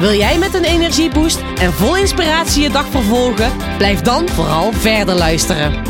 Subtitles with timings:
[0.00, 3.56] Wil jij met een energieboost en vol inspiratie je dag vervolgen?
[3.76, 5.82] Blijf dan vooral verder luisteren.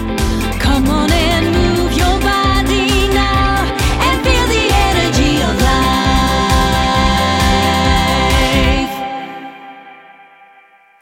[0.59, 3.59] Come on and move your body now
[4.01, 5.79] and feel the energy of life.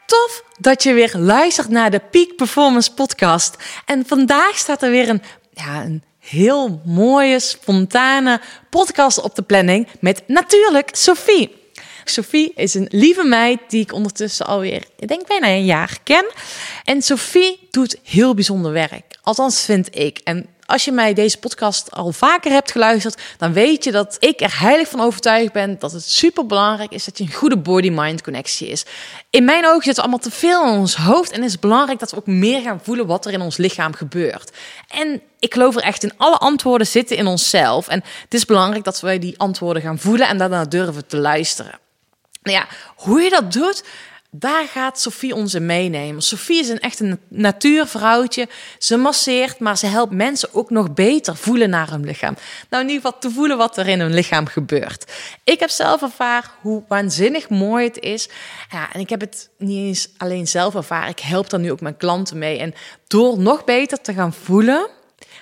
[0.06, 3.56] Tof dat je weer luistert naar de Peak Performance Podcast.
[3.84, 9.88] En vandaag staat er weer een, ja, een heel mooie, spontane podcast op de planning
[10.00, 11.57] met natuurlijk Sophie.
[12.08, 16.26] Sophie is een lieve meid die ik ondertussen alweer, ik denk bijna een jaar ken.
[16.84, 19.18] En Sophie doet heel bijzonder werk.
[19.22, 20.20] Althans vind ik.
[20.24, 24.40] En als je mij deze podcast al vaker hebt geluisterd, dan weet je dat ik
[24.40, 28.22] er heilig van overtuigd ben dat het super belangrijk is dat je een goede body-mind
[28.22, 28.84] connectie is.
[29.30, 31.98] In mijn ogen zit het allemaal te veel in ons hoofd en is het belangrijk
[31.98, 34.50] dat we ook meer gaan voelen wat er in ons lichaam gebeurt.
[34.88, 37.88] En ik geloof er echt in, alle antwoorden zitten in onszelf.
[37.88, 41.78] En het is belangrijk dat we die antwoorden gaan voelen en daarna durven te luisteren.
[42.48, 43.84] Nou ja, hoe je dat doet,
[44.30, 46.22] daar gaat Sophie ons in meenemen.
[46.22, 48.48] Sophie is een echt een natuurvrouwtje.
[48.78, 52.36] Ze masseert, maar ze helpt mensen ook nog beter voelen naar hun lichaam.
[52.70, 55.12] Nou, in ieder geval te voelen wat er in hun lichaam gebeurt.
[55.44, 58.28] Ik heb zelf ervaren hoe waanzinnig mooi het is.
[58.70, 61.08] Ja, en ik heb het niet eens alleen zelf ervaren.
[61.08, 62.58] Ik help daar nu ook mijn klanten mee.
[62.58, 62.74] En
[63.06, 64.88] door nog beter te gaan voelen,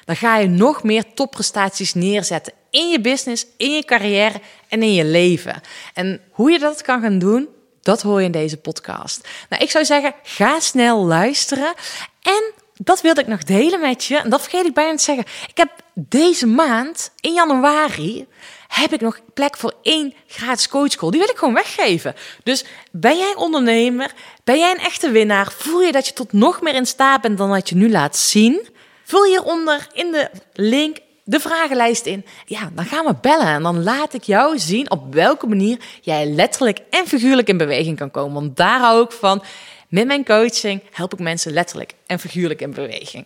[0.04, 4.94] dan ga je nog meer topprestaties neerzetten in je business, in je carrière en in
[4.94, 5.60] je leven.
[5.94, 7.48] En hoe je dat kan gaan doen,
[7.82, 9.28] dat hoor je in deze podcast.
[9.48, 11.74] Nou, ik zou zeggen, ga snel luisteren.
[12.22, 14.18] En dat wilde ik nog delen met je.
[14.18, 15.24] En dat vergeet ik bijna te zeggen.
[15.48, 18.26] Ik heb deze maand, in januari,
[18.68, 21.10] heb ik nog plek voor één gratis coachcall.
[21.10, 22.14] Die wil ik gewoon weggeven.
[22.42, 24.12] Dus ben jij ondernemer?
[24.44, 25.52] Ben jij een echte winnaar?
[25.52, 28.16] Voel je dat je tot nog meer in staat bent dan dat je nu laat
[28.16, 28.68] zien?
[29.04, 30.96] Vul hieronder in de link
[31.28, 32.24] de vragenlijst in.
[32.44, 36.26] Ja, dan gaan we bellen en dan laat ik jou zien op welke manier jij
[36.26, 38.34] letterlijk en figuurlijk in beweging kan komen.
[38.34, 39.42] Want daar hou ik van.
[39.88, 43.24] Met mijn coaching help ik mensen letterlijk en figuurlijk in beweging.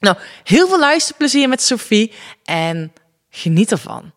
[0.00, 2.12] Nou, heel veel luisterplezier met Sophie
[2.44, 2.92] en
[3.30, 4.12] geniet ervan.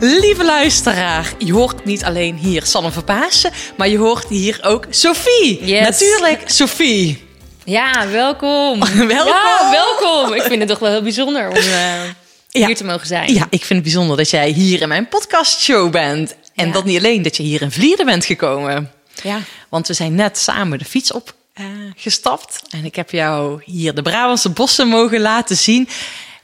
[0.00, 5.64] Lieve luisteraar, je hoort niet alleen hier Sanne Verpaassen, maar je hoort hier ook Sophie.
[5.64, 5.80] Yes.
[5.84, 7.26] Natuurlijk, Sophie.
[7.64, 8.80] Ja, welkom.
[9.08, 9.26] Welkom.
[9.26, 10.32] Ja, welkom.
[10.34, 12.04] Ik vind het toch wel heel bijzonder om eh,
[12.48, 12.66] Ja.
[12.66, 13.34] hier te mogen zijn.
[13.34, 16.34] Ja, ik vind het bijzonder dat jij hier in mijn podcastshow bent.
[16.54, 16.72] En Ja.
[16.72, 18.90] dat niet alleen, dat je hier in Vlieren bent gekomen.
[19.22, 19.40] Ja.
[19.68, 21.64] Want we zijn net samen de fiets op eh,
[21.96, 22.62] gestapt.
[22.70, 25.88] En ik heb jou hier de Brabantse bossen mogen laten zien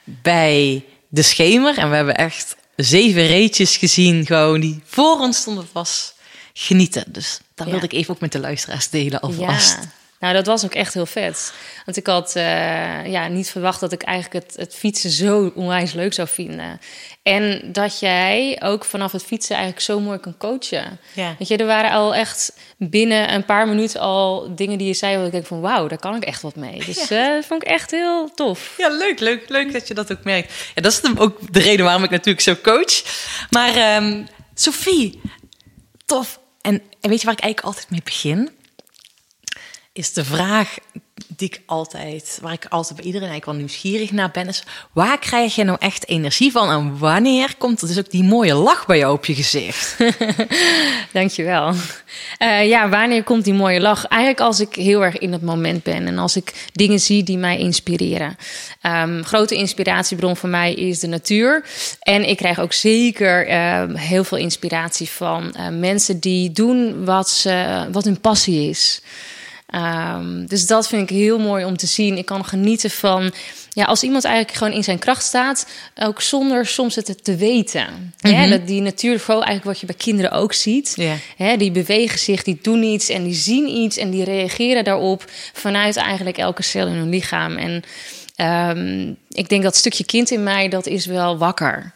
[0.04, 1.78] bij de schemer.
[1.78, 5.66] En we hebben echt zeven reetjes gezien, gewoon die voor ons stonden.
[5.72, 6.12] Was
[6.52, 7.04] genieten.
[7.06, 7.72] Dus dat Ja.
[7.72, 9.76] wilde ik even ook met de luisteraars delen alvast.
[9.80, 9.92] Ja.
[10.20, 11.52] Nou, dat was ook echt heel vet.
[11.84, 15.92] Want ik had eh, ja, niet verwacht dat ik eigenlijk het, het fietsen zo onwijs
[15.92, 16.80] leuk zou vinden.
[17.22, 20.98] En dat jij ook vanaf het fietsen eigenlijk zo mooi kan coachen.
[21.12, 21.34] Ja.
[21.38, 25.16] Weet je, er waren al echt binnen een paar minuten al dingen die je zei...
[25.16, 26.84] waar ik denk van wauw, daar kan ik echt wat mee.
[26.84, 28.74] Dus eh, dat vond ik echt heel tof.
[28.78, 30.52] Ja, leuk, leuk, leuk dat je dat ook merkt.
[30.74, 33.02] Ja, dat is de- ook de reden waarom ik natuurlijk zo coach.
[33.50, 35.20] Maar ehm, Sophie,
[36.06, 36.40] tof.
[36.60, 38.50] En, en weet je waar ik eigenlijk altijd mee begin?
[39.96, 40.76] Is de vraag
[41.28, 45.18] die ik altijd, waar ik altijd bij iedereen eigenlijk wel nieuwsgierig naar ben, is waar
[45.18, 48.98] krijg je nou echt energie van en wanneer komt dus ook die mooie lach bij
[48.98, 49.96] jou op je gezicht?
[51.12, 51.74] Dankjewel.
[52.38, 54.06] Uh, ja, wanneer komt die mooie lach?
[54.06, 57.38] Eigenlijk als ik heel erg in het moment ben en als ik dingen zie die
[57.38, 58.36] mij inspireren.
[58.82, 61.64] Um, grote inspiratiebron voor mij is de natuur.
[62.00, 67.30] En ik krijg ook zeker uh, heel veel inspiratie van uh, mensen die doen wat,
[67.30, 69.02] ze, wat hun passie is.
[69.74, 72.18] Um, dus dat vind ik heel mooi om te zien.
[72.18, 73.32] Ik kan genieten van,
[73.70, 78.12] ja, als iemand eigenlijk gewoon in zijn kracht staat, ook zonder soms het te weten.
[78.20, 80.96] Hè, dat die natuurlijk gewoon eigenlijk wat je bij kinderen ook ziet.
[81.36, 85.24] Hè, die bewegen zich, die doen iets en die zien iets en die reageren daarop
[85.52, 87.56] vanuit eigenlijk elke cel in hun lichaam.
[87.56, 87.82] En
[88.76, 91.92] um, ik denk dat stukje kind in mij, dat is wel wakker.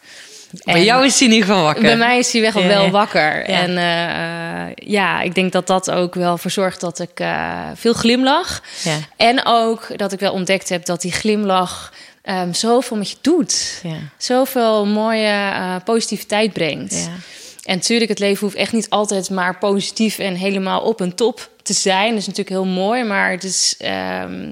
[0.63, 1.83] Bij jou is hij in ieder geval wakker.
[1.83, 3.49] Bij mij is hij wel, wel wakker.
[3.49, 3.67] Ja.
[3.67, 7.93] En uh, ja, ik denk dat dat ook wel voor zorgt dat ik uh, veel
[7.93, 8.61] glimlach.
[8.83, 8.97] Ja.
[9.15, 13.79] En ook dat ik wel ontdekt heb dat die glimlach ehm, zoveel met je doet.
[13.83, 13.97] Ja.
[14.17, 16.93] Zoveel mooie eh, positiviteit brengt.
[16.93, 17.11] Ja.
[17.63, 21.49] En natuurlijk, het leven hoeft echt niet altijd maar positief en helemaal op een top
[21.63, 22.09] te zijn.
[22.09, 23.75] Dat is natuurlijk heel mooi, maar het is...
[23.77, 24.51] ehm,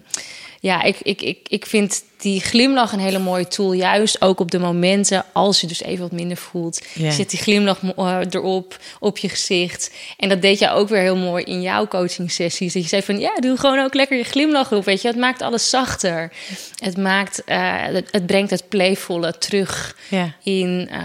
[0.60, 3.74] ja, ik, ik, ik, ik vind die glimlach een hele mooie tool.
[3.74, 6.86] Juist ook op de momenten als je dus even wat minder voelt.
[6.94, 7.12] Ja.
[7.12, 9.92] Zet die glimlach eh, erop, op je gezicht.
[10.18, 12.74] En dat deed je ook weer heel mooi in jouw coaching sessies.
[12.74, 14.86] Dat je zei van, ja, doe gewoon ook lekker je glimlach op.
[14.86, 16.32] Weet je, het maakt alles zachter.
[16.76, 19.98] Het, maakt, eh, het, het brengt het playvolle terug
[20.44, 20.98] in, eh,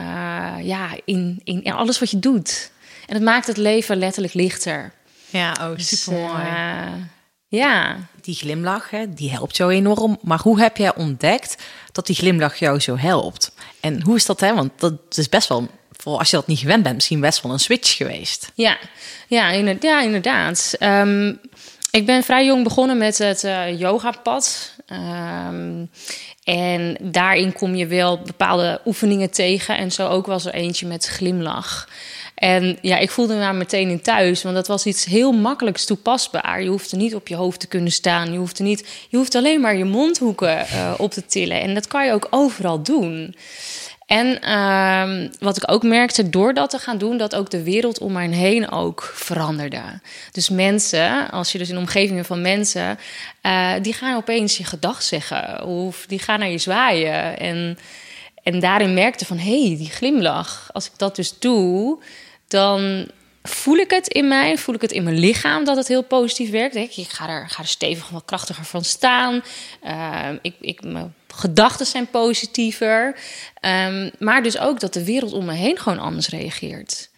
[0.63, 2.71] ja, in, in, in alles wat je doet.
[3.07, 4.93] En het maakt het leven letterlijk lichter.
[5.31, 6.43] Ja, oh, Dus, super mooi.
[7.49, 10.19] ja, die glimlach, hè, die helpt jou enorm.
[10.23, 11.57] Maar hoe heb jij ontdekt
[11.93, 13.53] dat die glimlach jou zo helpt?
[13.81, 14.55] En hoe is dat, hè?
[14.55, 17.53] Want dat is best wel, voor als je dat niet gewend bent, misschien best wel
[17.53, 18.51] een switch geweest.
[18.55, 18.77] Ja,
[19.29, 20.75] ja, inder- ja inderdaad.
[20.79, 21.35] Ehm,
[21.91, 24.75] ik ben vrij jong begonnen met het eh yogapad.
[24.87, 25.85] Ehm,
[26.45, 29.77] en daarin kom je wel bepaalde oefeningen tegen.
[29.77, 31.89] En zo ook was er eentje met glimlach.
[32.35, 35.85] En ja, ik voelde me daar meteen in thuis, want dat was iets heel makkelijks
[35.85, 36.63] toepasbaar.
[36.63, 38.33] Je hoeft er niet op je hoofd te kunnen staan.
[38.33, 41.61] Je hoeft, er niet, je hoeft alleen maar je mondhoeken eh, op te tillen.
[41.61, 43.35] En dat kan je ook overal doen.
[44.07, 47.99] En ehm, wat ik ook merkte door dat te gaan doen, dat ook de wereld
[47.99, 49.83] om mij heen ook veranderde.
[50.33, 52.99] Dus mensen, als je dus in omgevingen van mensen,
[53.41, 57.39] eh, die gaan opeens je gedag zeggen of die gaan naar je zwaaien.
[57.39, 57.79] En,
[58.43, 62.03] en daarin merkte van, hé, hey, die glimlach, als ik dat dus doe,
[62.49, 63.09] dan
[63.43, 66.51] voel ik het in mij, voel ik het in mijn lichaam dat het heel positief
[66.51, 66.75] werkt.
[66.75, 69.43] Ik, ga, er, ga er stevig wat krachtiger van staan.
[69.83, 70.81] Ehm, ik, ik,
[71.35, 73.15] gedachten zijn positiever.
[73.61, 77.11] Ehm, maar dus ook dat de wereld om me heen gewoon anders reageert.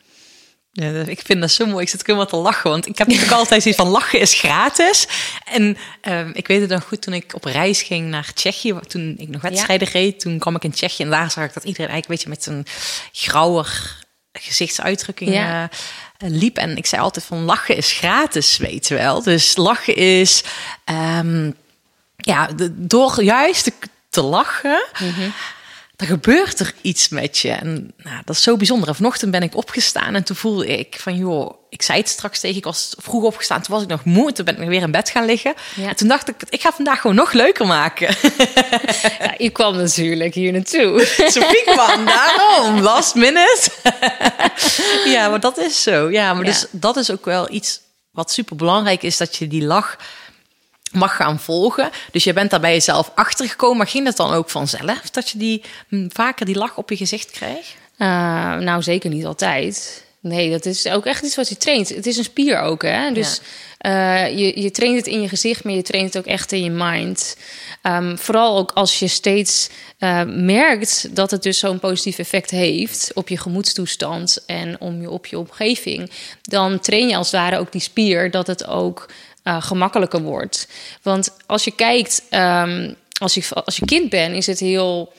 [0.73, 1.83] Ja, ik vind dat zo mooi.
[1.85, 5.07] Ik zit helemaal te lachen, want ik heb natuurlijk altijd zoiets van lachen is gratis.
[5.45, 9.15] En ehm, ik weet het nog goed toen ik op reis ging naar Tsjechië, toen
[9.19, 11.91] ik nog wedstrijden reed, toen kwam ik in Tsjechië en daar zag ik dat iedereen
[11.91, 12.75] eigenlijk een beetje met een
[13.13, 13.97] grauwer
[14.33, 15.69] gezichtsuitdrukking Ja.
[16.19, 16.57] eh, liep.
[16.57, 19.23] En ik zei altijd van lachen is gratis, weet je wel.
[19.23, 20.43] Dus lachen is,
[20.85, 21.51] ehm,
[22.17, 23.73] ja, de- door juist te,
[24.15, 24.83] te lachen
[25.97, 27.51] dan gebeurt er iets met je.
[27.51, 28.89] En nou, dat is zo bijzonder.
[28.89, 32.41] En vanochtend ben ik opgestaan en toen voelde ik van, joh, ik zei het straks
[32.41, 34.91] tegen, ik was vroeg opgestaan, toen was ik nog moe, toen ben ik weer in
[34.91, 35.55] bed gaan liggen.
[35.75, 35.89] Ja.
[35.89, 38.17] En toen dacht ik, ik ga vandaag gewoon nog leuker maken.
[39.19, 41.01] Ja, ik kwam natuurlijk hier naartoe.
[41.35, 43.71] Sophie kwam daarom, last minute.
[45.15, 46.11] ja, maar dat is zo.
[46.11, 46.51] Ja, maar Ja.
[46.51, 47.81] dus dat is ook wel iets
[48.11, 49.97] wat super belangrijk is, dat je die lach
[50.95, 51.91] mag gaan volgen.
[52.13, 55.39] Dus je bent daar bij jezelf achtergekomen, maar ging het dan ook vanzelf dat je
[55.39, 57.75] die hm, vaker die lach op je gezicht kreeg?
[57.97, 58.09] Eh,
[58.57, 60.05] nou, zeker niet altijd.
[60.21, 61.89] Nee, dat is ook echt iets wat je traint.
[61.89, 63.13] Het is een spier ook, hè?
[63.13, 63.41] Dus
[63.79, 66.65] eh, je, je traint het in je gezicht, maar je traint het ook echt in
[66.65, 67.37] je mind.
[67.83, 69.69] Ehm, vooral ook als je steeds
[69.99, 75.11] eh, merkt dat het dus zo'n positief effect heeft op je gemoedstoestand en om je,
[75.11, 76.11] op je omgeving,
[76.43, 79.09] dan train je als het ware ook die spier dat het ook
[79.45, 80.69] eh, gemakkelijker wordt.
[81.03, 85.13] Want als je kijkt, ehm, als, je, als je kind bent, is het heel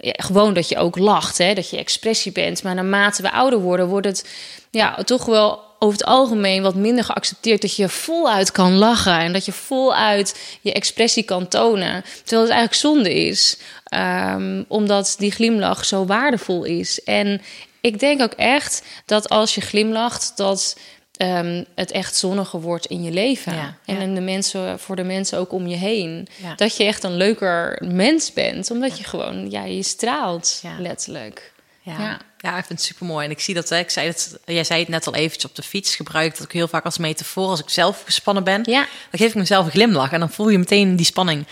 [0.00, 1.54] ja, gewoon dat je ook lacht, hè?
[1.54, 2.62] dat je expressie bent.
[2.62, 4.28] Maar naarmate we ouder worden, wordt het
[4.70, 9.32] ja, toch wel over het algemeen wat minder geaccepteerd dat je voluit kan lachen en
[9.32, 12.02] dat je voluit je expressie kan tonen.
[12.02, 17.02] Terwijl het eigenlijk zonde is, ehm, omdat die glimlach zo waardevol is.
[17.02, 17.42] En
[17.80, 20.76] ik denk ook echt dat als je glimlacht, dat
[21.16, 23.54] ehm, het echt zonniger wordt in je leven.
[23.54, 24.00] Ja, en ja.
[24.00, 26.28] in de mensen, voor de mensen ook om je heen.
[26.42, 26.54] Ja.
[26.54, 30.74] Dat je echt een leuker mens bent, omdat je gewoon, ja, je straalt Ja.
[30.78, 31.52] letterlijk.
[31.82, 31.92] Ja.
[31.98, 32.18] Ja.
[32.38, 32.50] Ja.
[32.58, 33.24] ik vind het super mooi.
[33.24, 35.56] En ik zie dat, hè, ik zei het, jij zei het net al eventjes op
[35.56, 37.48] de fiets, gebruik dat ik heel vaak als metafoor.
[37.48, 38.80] Als ik zelf gespannen ben, Ja.
[39.10, 40.12] dan geef ik mezelf een glimlach.
[40.12, 41.46] En dan voel je meteen die spanning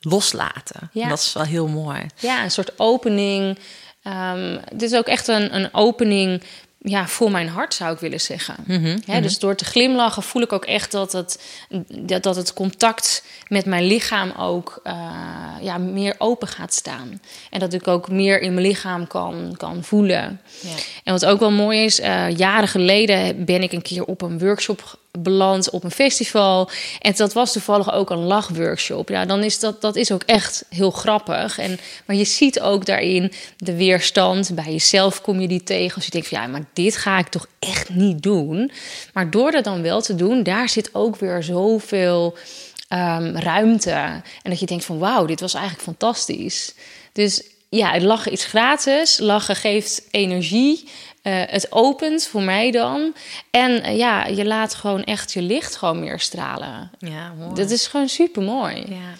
[0.00, 0.90] loslaten.
[0.92, 1.02] Ja.
[1.02, 2.06] En dat is wel heel mooi.
[2.18, 3.58] Ja, een soort opening.
[4.02, 6.42] Ehm, het is ook echt een, een opening
[6.84, 8.54] ja, voor mijn hart, zou ik willen zeggen.
[9.06, 11.42] Hè, Dus door te glimlachen voel ik ook echt dat het,
[11.88, 14.94] dat, dat het contact met mijn lichaam ook eh,
[15.60, 17.20] ja, meer open gaat staan.
[17.50, 20.40] En dat ik ook meer in mijn lichaam kan, kan voelen.
[20.60, 20.70] Ja.
[21.04, 24.38] En wat ook wel mooi is, eh, jaren geleden ben ik een keer op een
[24.38, 26.70] workshop beland op een festival.
[27.00, 29.08] En dat was toevallig ook een lachworkshop.
[29.08, 31.58] Ja, dan is dat, dat is ook echt heel grappig.
[31.58, 34.54] En, maar je ziet ook daarin de weerstand.
[34.54, 35.94] Bij jezelf kom je die tegen.
[35.94, 38.72] Als je denkt van ja, maar dit ga ik toch echt niet doen.
[39.12, 42.36] Maar door dat dan wel te doen, daar zit ook weer zoveel
[42.88, 43.90] ehm, ruimte.
[44.42, 46.74] En dat je denkt van wauw, dit was eigenlijk fantastisch.
[47.12, 49.18] Dus ja, lachen is gratis.
[49.18, 50.88] Lachen geeft energie.
[51.22, 53.14] Eh, het opent voor mij dan.
[53.50, 56.90] En eh, ja, je laat gewoon echt je licht gewoon meer stralen.
[56.98, 57.54] Ja, mooi.
[57.54, 58.84] Dat is gewoon super mooi.
[58.88, 59.14] ja.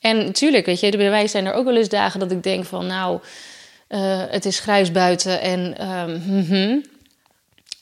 [0.00, 2.64] En natuurlijk, weet je, bij mij zijn er ook wel eens dagen dat ik denk
[2.64, 3.20] van, nou,
[3.88, 6.78] eh, het is grijs buiten en ehm, mhm.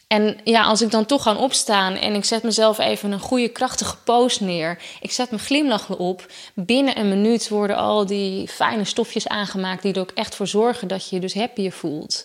[0.07, 3.49] En ja, als ik dan toch ga opstaan en ik zet mezelf even een goede,
[3.49, 4.79] krachtige pose neer.
[5.01, 6.27] Ik zet mijn glimlach op.
[6.55, 10.89] Binnen een minuut worden al die fijne stofjes aangemaakt die er ook echt voor zorgen
[10.89, 12.25] dat je je dus happier voelt.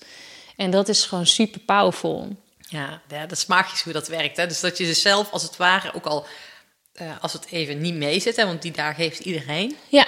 [0.62, 2.36] En dat is gewoon super powerful.
[2.68, 4.38] Ja, ja, dat is magisch hoe dat werkt.
[4.38, 4.48] Hè?
[4.48, 6.26] Dus dat je zelf als het ware, ook al
[6.94, 9.78] eh, als het even niet mee zit, hè, want die dagen heeft iedereen.
[9.88, 10.08] Ja,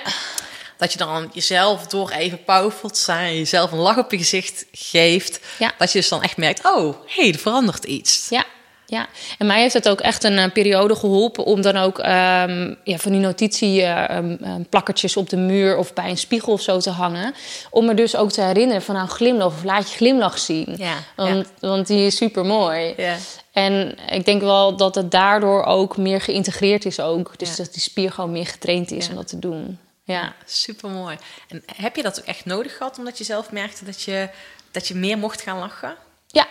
[0.77, 4.65] Dat je dan jezelf door even powerful te zijn, jezelf een lach op je gezicht
[4.72, 5.39] geeft.
[5.60, 5.74] Ja.
[5.77, 8.29] Dat je dus dan echt merkt, oh, hé, hey, er verandert iets.
[8.29, 8.45] ja.
[8.93, 9.07] Ja,
[9.38, 12.97] en mij heeft het ook echt een eh, periode geholpen om dan ook ehm, ja,
[12.97, 17.33] van die notitieplakkertjes op de muur of bij een spiegel of zo te hangen.
[17.69, 20.75] Om me dus ook te herinneren van nou glimlach of laat je glimlach zien.
[20.77, 22.93] Ja, Want, want die is super mooi.
[22.97, 23.15] Ja.
[23.51, 27.39] En ik denk wel dat het daardoor ook meer geïntegreerd is ook.
[27.39, 29.79] Dus dat die spier gewoon meer getraind is om dat te doen.
[30.03, 30.33] Ja.
[30.45, 31.17] Super mooi.
[31.47, 34.29] En heb je dat ook echt nodig gehad, omdat je zelf merkte dat je,
[34.71, 35.95] dat je meer mocht gaan lachen?
[36.27, 36.47] Ja,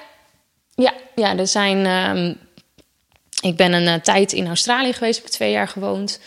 [0.75, 1.87] ja, ja er zijn.
[1.87, 2.35] ehm,
[3.43, 6.21] ik ben een eh, tijd in Australië geweest, heb twee jaar gewoond.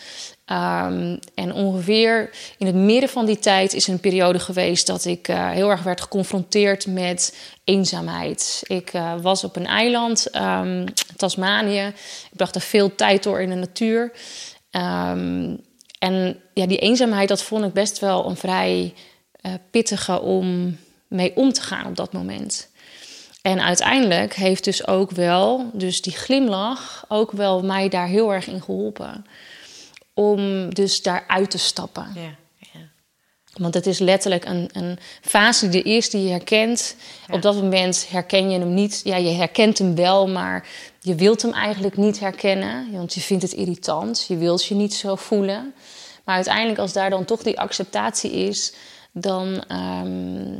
[0.44, 5.28] Ehm, en ongeveer in het midden van die tijd is een periode geweest dat ik
[5.28, 8.62] eh, heel erg werd geconfronteerd met eenzaamheid.
[8.66, 10.86] Ik eh, was op een eiland, ehm,
[11.16, 11.86] Tasmanië.
[12.30, 14.12] Ik bracht er veel tijd door in de natuur.
[15.98, 18.94] En ja, die eenzaamheid, dat vond ik best wel een vrij
[19.70, 22.68] pittige om mee om te gaan op dat moment.
[23.46, 28.46] En uiteindelijk heeft dus ook wel, dus die glimlach, ook wel mij daar heel erg
[28.46, 29.26] in geholpen.
[30.14, 32.06] Om dus daaruit te stappen.
[32.14, 32.34] Ja.
[32.72, 32.80] ja.
[33.52, 36.96] Want het is letterlijk een, een fase die eerst die je herkent.
[37.30, 39.00] Op dat moment herken je hem niet.
[39.04, 40.68] Ja, je herkent hem wel, maar
[41.00, 42.92] je wilt hem eigenlijk niet herkennen.
[42.92, 44.24] Want je vindt het irritant.
[44.28, 45.74] Je wilt je niet zo voelen.
[46.24, 48.74] Maar uiteindelijk, als daar dan toch die acceptatie is,
[49.12, 50.54] dan, ehm,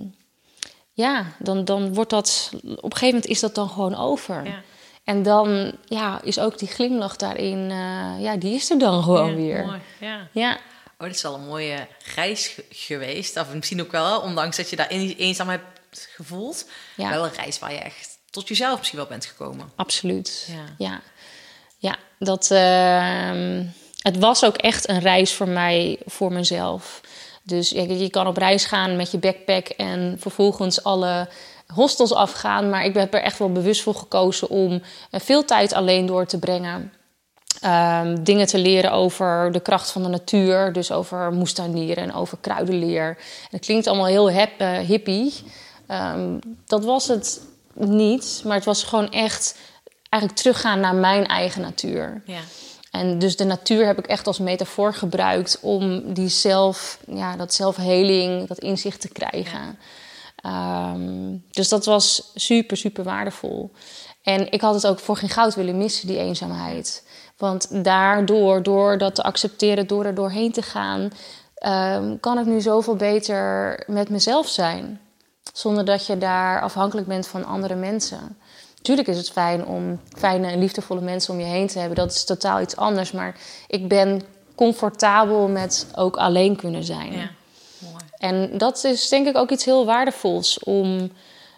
[0.97, 2.51] ja, dan, dan wordt dat.
[2.55, 4.45] Op een gegeven moment is dat dan gewoon over.
[4.45, 4.63] Ja.
[5.05, 9.31] En dan ja, is ook die glimlach daarin, eh, ja, die is er dan gewoon
[9.31, 9.65] Ja, weer.
[9.67, 9.81] Mooi.
[10.01, 10.29] Ja.
[10.33, 10.59] Ja,
[10.99, 13.37] Oh, dat is wel een mooie reis ge- geweest.
[13.37, 16.69] Of misschien ook wel, ondanks dat je daar een- eenzaam hebt gevoeld.
[16.97, 17.11] Ja.
[17.11, 19.73] Wel een reis waar je echt tot jezelf misschien wel bent gekomen.
[19.77, 20.49] absoluut.
[20.51, 20.87] Ja.
[20.89, 21.01] Ja,
[21.79, 23.65] ja dat, ehm,
[24.03, 27.01] het was ook echt een reis voor mij, voor mezelf.
[27.47, 31.29] Dus je, je kan op reis gaan met je backpack en vervolgens alle
[31.67, 32.71] hostels afgaan.
[32.71, 36.27] Maar ik heb er echt wel bewust voor gekozen om eh, veel tijd alleen door
[36.27, 36.93] te brengen.
[37.61, 40.73] Ehm, dingen te leren over de kracht van de natuur.
[40.73, 43.09] Dus over moestuinieren en over kruidenleer.
[43.09, 43.17] En
[43.51, 45.35] het klinkt allemaal heel hip, eh, hippie.
[45.87, 47.41] Ehm, dat was het
[47.75, 48.43] niet.
[48.45, 49.59] Maar het was gewoon echt
[50.09, 52.23] eigenlijk teruggaan naar mijn eigen natuur.
[52.25, 52.41] Ja.
[53.01, 57.55] En dus de natuur heb ik echt als metafoor gebruikt om die zelf, ja, dat
[57.55, 59.79] zelfheling, dat inzicht te krijgen.
[60.37, 63.71] Ehm, dus dat was super, super waardevol.
[64.23, 67.05] En ik had het ook voor geen goud willen missen, die eenzaamheid.
[67.37, 71.11] Want daardoor, door dat te accepteren, door er doorheen te gaan,
[71.55, 75.01] ehm, kan ik nu zoveel beter met mezelf zijn.
[75.53, 78.39] Zonder dat je daar afhankelijk bent van andere mensen.
[78.87, 81.97] Tuurlijk is het fijn om fijne en liefdevolle mensen om je heen te hebben.
[81.97, 83.13] Dat is totaal iets anders.
[83.13, 84.23] Maar ik ben
[84.55, 87.13] comfortabel met ook alleen kunnen zijn.
[87.13, 87.31] ja.
[87.79, 88.05] Mooi.
[88.19, 91.13] En dat is denk ik ook iets heel waardevols om,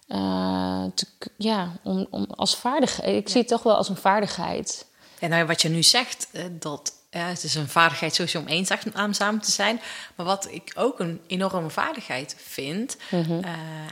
[0.07, 1.07] eh, te,
[1.37, 3.17] ja, om, om als vaardigheid.
[3.17, 4.87] Ik zie het toch wel als een vaardigheid.
[5.19, 8.47] En nou, wat je nu zegt, eh, dat ja, het is een vaardigheid sowieso om
[8.47, 9.81] eenzaam te zijn.
[10.15, 13.21] Maar wat ik ook een enorme vaardigheid vind, eh,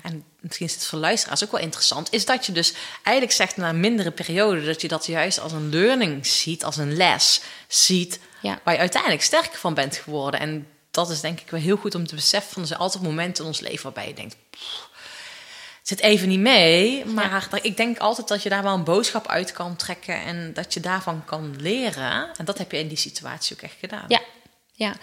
[0.02, 2.72] en misschien is het voor luisteraars ook wel interessant, is dat je dus
[3.02, 6.76] eigenlijk zegt na een mindere periode, dat je dat juist als een learning ziet, als
[6.76, 8.58] een les ziet, Ja.
[8.64, 10.40] waar je uiteindelijk sterker van bent geworden.
[10.40, 12.52] En dat is denk ik wel heel goed om te beseffen.
[12.52, 14.88] Van, er zijn altijd momenten in ons leven waarbij je denkt, "Pff,
[15.78, 17.04] het zit even niet mee.
[17.04, 20.74] Maar ik denk altijd dat je daar wel een boodschap uit kan trekken en dat
[20.74, 22.28] je daarvan kan leren.
[22.36, 24.04] En dat heb je in die situatie ook echt gedaan.
[24.08, 24.20] Ja,
[24.72, 24.94] ja.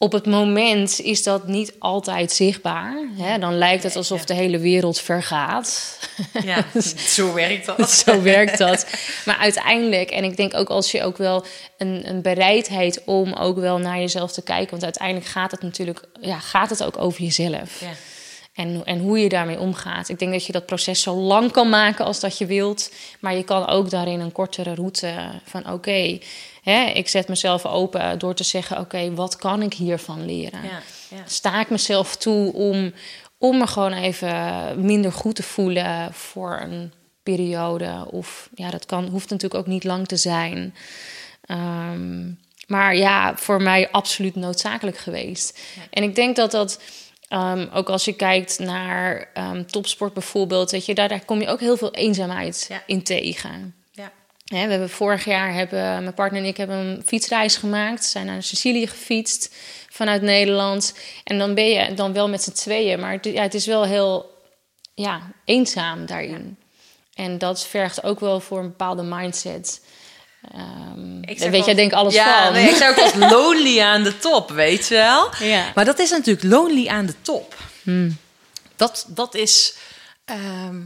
[0.00, 2.94] Op het moment is dat niet altijd zichtbaar.
[3.16, 3.38] Hè?
[3.38, 5.98] Dan lijkt het alsof de hele wereld vergaat.
[6.44, 6.64] Ja,
[7.16, 7.90] zo werkt dat.
[8.04, 8.86] Zo werkt dat.
[9.24, 11.44] Maar uiteindelijk, en ik denk ook als je ook wel
[11.78, 14.70] een, een bereidheid om ook wel naar jezelf te kijken.
[14.70, 17.80] Want uiteindelijk gaat het natuurlijk, ja, gaat het ook over jezelf.
[17.80, 17.92] Ja.
[18.54, 20.08] En, en hoe je daarmee omgaat.
[20.08, 22.92] Ik denk dat je dat proces zo lang kan maken als dat je wilt.
[23.20, 25.14] Maar je kan ook daarin een kortere route
[25.44, 26.18] van oké,
[26.70, 30.62] hè, ik zet mezelf open door te zeggen: oké, wat kan ik hiervan leren?
[30.62, 31.22] Ja, ja.
[31.26, 32.92] Sta ik mezelf toe om,
[33.38, 34.40] om me gewoon even
[34.84, 38.06] minder goed te voelen voor een periode?
[38.10, 40.74] Of ja, dat kan, hoeft natuurlijk ook niet lang te zijn.
[41.44, 42.26] Ehm,
[42.66, 45.58] maar ja, voor mij absoluut noodzakelijk geweest.
[45.90, 46.80] En ik denk dat dat,
[47.28, 51.48] ehm, ook als je kijkt naar ehm, topsport bijvoorbeeld, weet je, daar, daar kom je
[51.48, 52.82] ook heel veel eenzaamheid Ja.
[52.86, 53.74] in tegen.
[54.48, 58.00] We hebben vorig jaar hebben mijn partner en ik hebben een fietsreis gemaakt.
[58.02, 59.54] We zijn naar Sicilië gefietst
[59.88, 60.94] vanuit Nederland.
[61.24, 63.84] En dan ben je dan wel met z'n tweeën, maar het, ja, het is wel
[63.84, 64.30] heel
[64.94, 66.58] ja, eenzaam daarin.
[67.14, 69.84] En dat vergt ook wel voor een bepaalde mindset.
[70.54, 72.52] Ehm Ik weet jij wel- denk alles ja, van.
[72.52, 75.28] Nee, ik zou ook als lonely aan de top, weet je wel?
[75.38, 75.72] Ja.
[75.74, 77.56] Maar dat is natuurlijk lonely aan de top.
[78.76, 79.76] Dat, dat is...
[80.24, 80.82] ehm,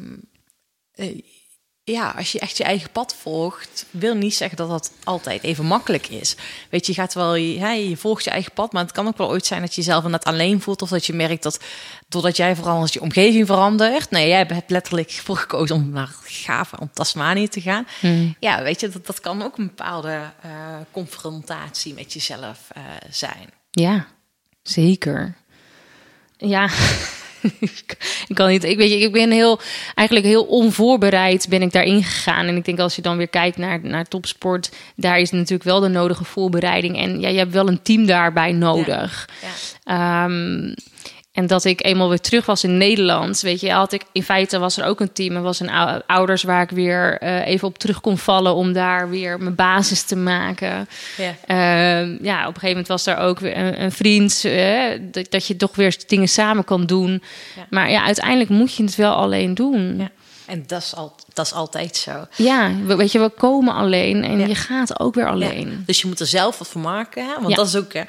[0.95, 1.19] eh,
[1.85, 5.65] ja, als je echt je eigen pad volgt, wil niet zeggen dat dat altijd even
[5.65, 6.37] makkelijk is.
[6.71, 9.07] Weet je, je gaat wel, je, hè, je volgt je eigen pad, maar het kan
[9.07, 10.83] ook wel ooit zijn dat je jezelf net alleen voelt.
[10.83, 11.61] Of dat je merkt dat
[12.09, 14.11] doordat jij verandert, je omgeving verandert.
[14.11, 17.87] Nee, jij hebt letterlijk voor gekozen om naar Gava, om Tasmanië te gaan.
[18.41, 20.51] Ja, weet je, dat, dat kan ook een bepaalde eh,
[20.91, 23.51] confrontatie met jezelf eh, zijn.
[23.71, 24.07] Ja,
[24.63, 25.35] zeker.
[26.37, 26.69] Ja,
[28.29, 28.65] ik kan niet.
[28.65, 29.61] Ik weet je, ik ben heel
[29.95, 32.47] eigenlijk heel onvoorbereid ben ik daarin gegaan.
[32.47, 35.81] En ik denk als je dan weer kijkt naar, naar topsport, daar is natuurlijk wel
[35.81, 36.97] de nodige voorbereiding.
[36.97, 39.29] En ja, je hebt wel een team daarbij nodig.
[39.85, 40.75] Ehm,
[41.33, 44.59] en dat ik eenmaal weer terug was in Nederland, weet je, had ik in feite
[44.59, 45.37] was er ook een team.
[45.37, 48.73] Er was een ou- ouders waar ik weer eh, even op terug kon vallen om
[48.73, 50.89] daar weer mijn basis te maken.
[51.17, 51.35] Ja.
[51.47, 55.31] Ehm, ja, op een gegeven moment was er ook weer een, een vriend, eh, dat,
[55.31, 57.23] dat je toch weer dingen samen kan doen.
[57.57, 57.67] Ja.
[57.71, 59.97] Maar ja, uiteindelijk moet je het wel alleen doen.
[59.99, 60.11] Ja.
[60.47, 62.27] En dat is, al, dat is altijd zo.
[62.37, 64.47] Ja, we- weet je, we komen alleen en Ja.
[64.47, 65.83] je gaat ook weer Ja, alleen.
[65.87, 67.25] Dus je moet er zelf wat van maken.
[67.27, 67.35] Hè?
[67.35, 67.57] Want Ja.
[67.57, 68.03] dat is ook hè,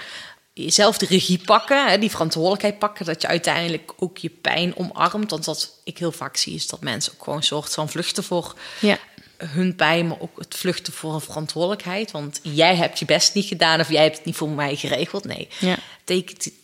[0.53, 1.98] jezelf de regie pakken, hè?
[1.98, 3.05] die verantwoordelijkheid pakken.
[3.05, 5.29] Dat je uiteindelijk ook je pijn omarmt.
[5.31, 8.24] Want wat ik heel vaak zie, is dat mensen ook gewoon een soort van vluchten
[8.24, 8.98] voor Ja,
[9.38, 12.12] hun pijn, maar ook het vluchten voor een verantwoordelijkheid.
[12.12, 15.24] Want jij hebt je best niet gedaan of jij hebt het niet voor mij geregeld.
[15.24, 15.77] Nee, Ja.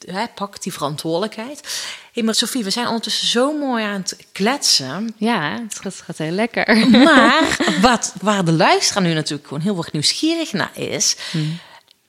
[0.06, 1.88] Hè, pak die verantwoordelijkheid.
[2.14, 5.14] Hé, maar Sofie, we zijn ondertussen zo mooi aan het kletsen.
[5.18, 6.88] ja het, gaat, het gaat heel lekker.
[6.90, 11.16] Maar wat, waar de luisteraar nu natuurlijk gewoon heel erg nieuwsgierig naar is.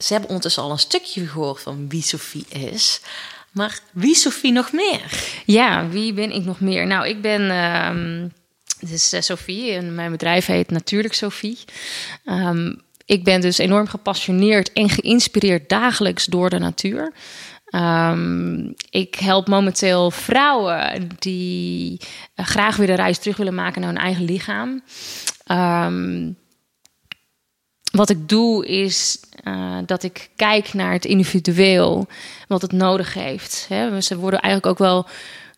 [0.03, 3.01] Ze hebben ondertussen al een stukje gehoord van wie Sophie is.
[3.51, 5.33] Maar wie Sophie nog meer?
[5.45, 6.87] Ja, wie ben ik nog meer?
[6.87, 7.51] Nou, ik ben.
[7.51, 8.29] ehm
[8.81, 11.59] dit is eh, Sophie en mijn bedrijf heet Natuurlijk Sophie.
[12.25, 17.13] Ehm, ik ben dus enorm gepassioneerd en geïnspireerd dagelijks door de natuur.
[17.65, 22.01] Ehm, ik help momenteel vrouwen die
[22.35, 24.83] eh, graag weer de reis terug willen maken naar hun eigen lichaam.
[27.91, 32.07] Wat ik doe is eh, dat ik kijk naar het individueel,
[32.49, 33.69] wat het nodig heeft.
[34.01, 35.07] Ze worden eigenlijk ook wel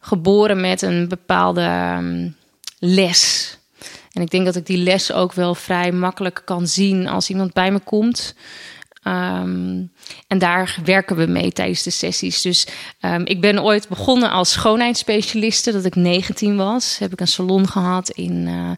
[0.00, 2.28] geboren met een bepaalde ehm,
[2.78, 3.50] les.
[4.12, 7.52] En ik denk dat ik die les ook wel vrij makkelijk kan zien als iemand
[7.52, 8.34] bij me komt.
[9.02, 9.82] Ehm,
[10.26, 12.42] en daar werken we mee tijdens de sessies.
[12.42, 12.66] Dus
[13.00, 15.72] ehm, ik ben ooit begonnen als schoonheidsspecialiste.
[15.72, 16.98] Dat ik 19 was.
[16.98, 18.70] Heb ik een salon gehad in, eh,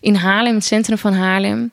[0.00, 1.72] in Haarlem, het centrum van Haarlem.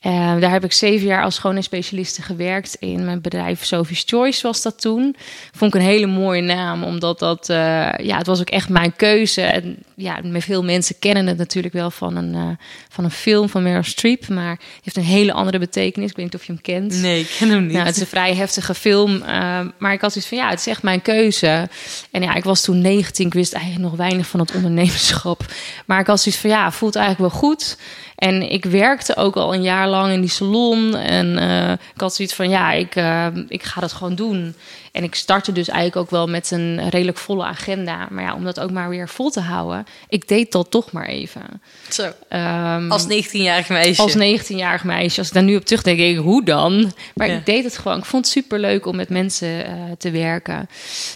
[0.00, 4.62] Eh, daar heb ik zeven jaar als schoonheidsspecialiste gewerkt in mijn bedrijf Sophie's Choice was
[4.62, 5.16] dat toen.
[5.54, 7.56] Vond ik een hele mooie naam, omdat dat, eh,
[7.96, 9.42] ja, het was ook echt mijn keuze.
[9.42, 13.62] En ja, veel mensen kennen het natuurlijk wel van een, eh, van een film van
[13.62, 16.10] Meryl Streep, maar heeft een hele andere betekenis.
[16.10, 17.00] Ik weet niet of je hem kent.
[17.00, 17.72] Nee, ik ken hem niet.
[17.72, 19.22] Nou, het is een vrij heftige film.
[19.22, 21.68] eh, maar ik had zoiets van, ja, het is echt mijn keuze.
[22.10, 23.26] En ja, ik was toen 19.
[23.26, 25.44] Ik wist eigenlijk nog weinig van het ondernemerschap.
[25.86, 27.76] Maar ik had zoiets van, ja, voelt eigenlijk wel goed.
[28.20, 30.96] En ik werkte ook al een jaar lang in die salon.
[30.96, 34.54] En eh, ik had zoiets van, ja, ik, eh, ik ga dat gewoon doen.
[34.92, 38.08] En ik startte dus eigenlijk ook wel met een redelijk volle agenda.
[38.10, 41.06] Maar ja, om dat ook maar weer vol te houden, ik deed dat toch maar
[41.06, 41.42] even.
[41.88, 42.12] Zo.
[42.28, 44.02] Ehm, Als 19-jarig meisje.
[44.02, 46.92] als 19-jarig meisje, als ik daar nu op terugdenk, denk ik, hoe dan?
[47.14, 47.34] Maar Ja.
[47.36, 47.98] ik deed het gewoon.
[47.98, 50.68] Ik vond het super leuk om met mensen eh, te werken.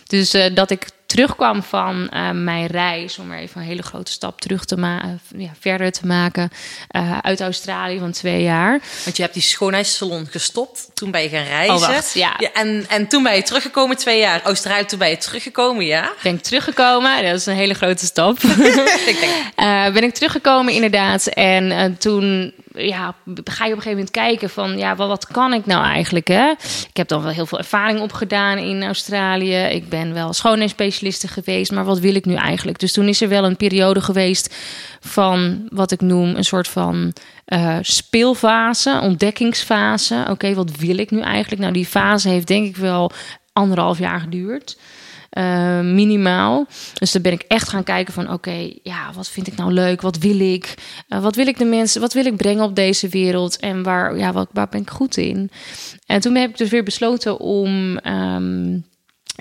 [0.06, 4.40] Dus dat ik terugkwam van eh, mijn reis, om er even een hele grote stap
[4.40, 6.50] terug te maken, ja, verder te maken,
[6.88, 8.80] eh, uit Australië van twee jaar.
[9.04, 10.90] Want je hebt die schoonheidssalon gestopt.
[10.94, 11.74] Toen ben je gaan reizen.
[11.74, 12.36] Oh, wacht, ja.
[12.52, 14.42] en, en toen ben je teruggekomen, twee jaar.
[14.42, 16.12] Australië, toen ben je teruggekomen, ja.
[16.22, 18.38] Ben ik teruggekomen, dat is een hele grote stap.
[19.12, 21.26] ik denk, Eh, ben ik teruggekomen inderdaad.
[21.26, 24.78] En eh, toen ja, ga je op een gegeven moment kijken van...
[24.78, 26.50] ja, wat, wat kan ik nou eigenlijk, hè?
[26.88, 29.56] Ik heb dan wel heel veel ervaring opgedaan in Australië.
[29.56, 31.72] Ik ben wel schoonheidsspecialiste geweest.
[31.72, 32.78] Maar wat wil ik nu eigenlijk?
[32.78, 34.54] Dus toen is er wel een periode geweest
[35.00, 37.12] van wat ik noem een soort van
[37.44, 40.26] eh, speelfase, ontdekkingsfase.
[40.30, 41.60] Oké, wat wil ik nu eigenlijk?
[41.60, 43.10] Nou, die fase heeft denk ik wel
[43.52, 44.76] anderhalf jaar geduurd.
[45.34, 46.66] Eh, minimaal.
[46.94, 50.00] Dus dan ben ik echt gaan kijken van oké, ja, wat vind ik nou leuk?
[50.00, 50.74] Wat wil ik?
[51.08, 53.56] Eh, wat wil ik de mensen, wat wil ik brengen op deze wereld?
[53.56, 55.50] En waar, ja, waar ben ik goed in?
[56.06, 58.78] En toen heb ik dus weer besloten om ehm,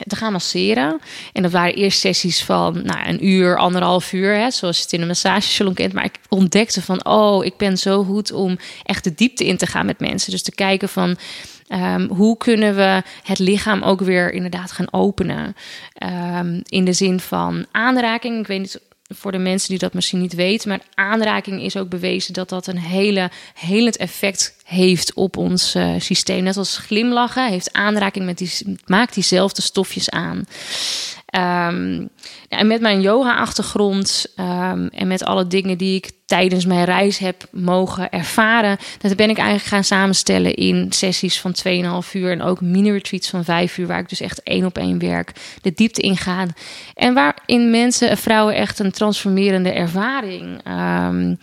[0.08, 1.00] te gaan masseren.
[1.34, 4.94] En dat waren eerst sessies van nou, een uur, anderhalf uur, hè, zoals je het
[4.94, 5.94] in een massagesalon kent.
[5.94, 9.66] Maar ik ontdekte van, oh, ik ben zo goed om echt de diepte in te
[9.66, 10.32] gaan met mensen.
[10.32, 11.18] Dus te kijken van,
[11.68, 15.56] ehm, hoe kunnen we het lichaam ook weer inderdaad gaan openen?
[15.94, 18.40] Ehm, in de zin van aanraking.
[18.40, 18.80] Ik weet niet
[19.16, 22.68] voor de mensen die dat misschien niet weten, maar aanraking is ook bewezen dat dat
[22.68, 26.44] een hele helend effect heeft op ons eh, systeem.
[26.44, 30.46] Net als glimlachen heeft aanraking met die maakt diezelfde stofjes aan.
[31.26, 32.06] Ehm,
[32.50, 37.48] en met mijn yoga-achtergrond ehm, en met alle dingen die ik tijdens mijn reis heb
[37.52, 41.56] mogen ervaren, dat ben ik eigenlijk gaan samenstellen in sessies van
[42.06, 45.00] 2,5 uur en ook mini-retreats van 5 uur, waar ik dus echt één op één
[45.00, 45.32] werk,
[45.62, 46.54] de diepte ingaan.
[46.94, 51.36] En waarin mensen en vrouwen echt een transformerende ervaring ehm,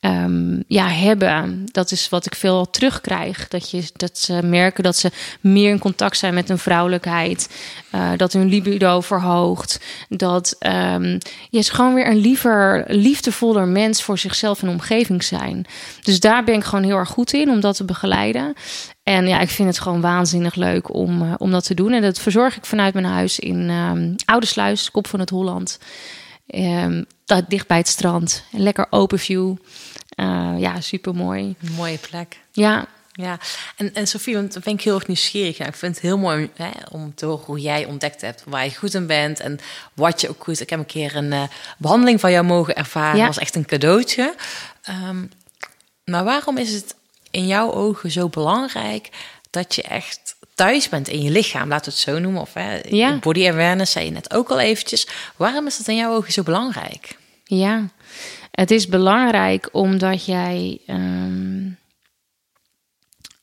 [0.00, 1.66] ehm, ja, hebben.
[1.72, 3.48] Dat is wat ik veel terugkrijg.
[3.48, 5.10] Dat, je, dat ze merken dat ze
[5.40, 7.48] meer in contact zijn met hun vrouwelijkheid,
[7.90, 11.18] eh, dat hun libido verhoogt, dat ehm,
[11.50, 15.66] je is gewoon weer een liever, liefdevoller mens voor zichzelf en omgeving zijn.
[16.02, 18.54] Dus daar ben ik gewoon heel erg goed in om dat te begeleiden.
[19.02, 21.92] En ja, ik vind het gewoon waanzinnig leuk om, eh, om dat te doen.
[21.92, 25.78] En dat verzorg ik vanuit mijn huis in um, Oudersluis, kop van het Holland.
[26.46, 28.44] Ehm dat dicht bij het strand.
[28.52, 29.56] Een lekker open view.
[30.08, 31.54] Eh, ja, super mooi.
[31.76, 32.40] Mooie plek.
[32.52, 33.38] Ja, Ja,
[33.76, 35.58] en, en Sofie, want daar ben ik heel erg nieuwsgierig.
[35.58, 35.68] naar.
[35.68, 38.74] ik vind het heel mooi hè, om te horen hoe jij ontdekt hebt waar je
[38.74, 39.58] goed in bent en
[39.94, 40.60] wat je ook goed.
[40.60, 41.42] Ik heb een keer een eh,
[41.78, 43.16] behandeling van jou mogen ervaren.
[43.18, 43.24] Ja.
[43.26, 44.34] Dat was echt een cadeautje.
[44.82, 45.24] Ehm,
[46.04, 46.94] maar waarom is het
[47.30, 49.08] in jouw ogen zo belangrijk
[49.50, 52.40] dat je echt thuis bent in je lichaam, laten we het zo noemen?
[52.40, 53.18] Of hè, Ja.
[53.18, 55.06] body awareness zei je net ook al eventjes.
[55.36, 57.16] Waarom is dat in jouw ogen zo belangrijk?
[57.44, 57.88] Ja,
[58.50, 60.80] het is belangrijk omdat jij.
[60.86, 61.62] ehm,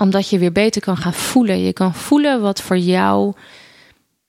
[0.01, 1.63] omdat je weer beter kan gaan voelen.
[1.63, 3.33] Je kan voelen wat voor jou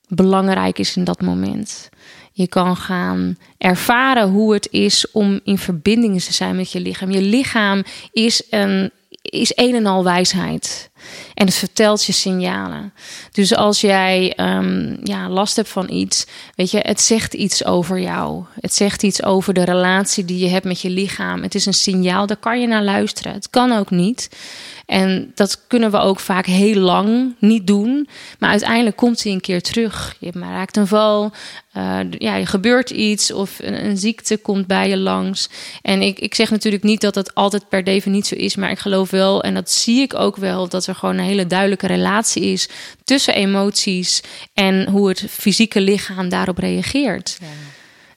[0.09, 1.89] belangrijk is in dat moment.
[2.33, 7.11] Je kan gaan ervaren hoe het is om in verbinding te zijn met je lichaam.
[7.11, 7.83] Je lichaam
[8.13, 8.91] is een
[9.23, 10.91] is een en al wijsheid.
[11.35, 12.93] En het vertelt je signalen.
[13.33, 18.01] Dus als jij ehm, ja, last hebt van iets, weet je, het zegt iets over
[18.01, 18.45] jou.
[18.61, 21.43] Het zegt iets over de relatie die je hebt met je lichaam.
[21.43, 23.33] Het is een signaal, daar kan je naar luisteren.
[23.33, 24.29] Het kan ook niet.
[24.87, 28.09] En dat kunnen we ook vaak heel lang niet doen.
[28.39, 30.17] Maar uiteindelijk komt hij een keer terug.
[30.19, 31.33] Je raakt een val,
[31.73, 35.49] eh, ja, er gebeurt iets of een, een ziekte komt bij je langs.
[35.83, 38.79] En ik, ik zeg natuurlijk niet dat het altijd per definitie zo is, maar ik
[38.79, 42.43] geloof wel, en dat zie ik ook wel, dat er gewoon een hele duidelijke relatie
[42.43, 42.69] is
[43.05, 44.23] tussen emoties
[44.55, 47.39] en hoe het fysieke lichaam daarop reageert.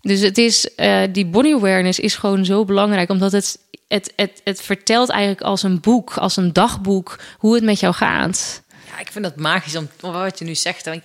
[0.02, 4.42] Dus het is, eh, die body awareness is gewoon zo belangrijk, omdat het, het, het,
[4.44, 8.64] het vertelt eigenlijk als een boek, als een dagboek, hoe het met jou gaat.
[8.92, 10.86] Ja, ik vind dat magisch om wat je nu zegt.
[10.86, 11.02] Want,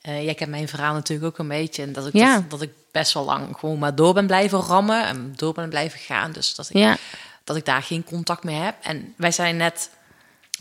[0.00, 1.82] eh, jij kent mijn verhaal natuurlijk ook een beetje.
[1.82, 2.34] En dat ik, Ja.
[2.34, 5.06] dat, dat ik best wel lang gewoon maar door ben blijven rammen.
[5.06, 6.32] En door ben blijven gaan.
[6.32, 6.96] Dus dat ik, Ja,
[7.44, 8.74] dat ik daar geen contact mee heb.
[8.82, 9.90] En wij zijn net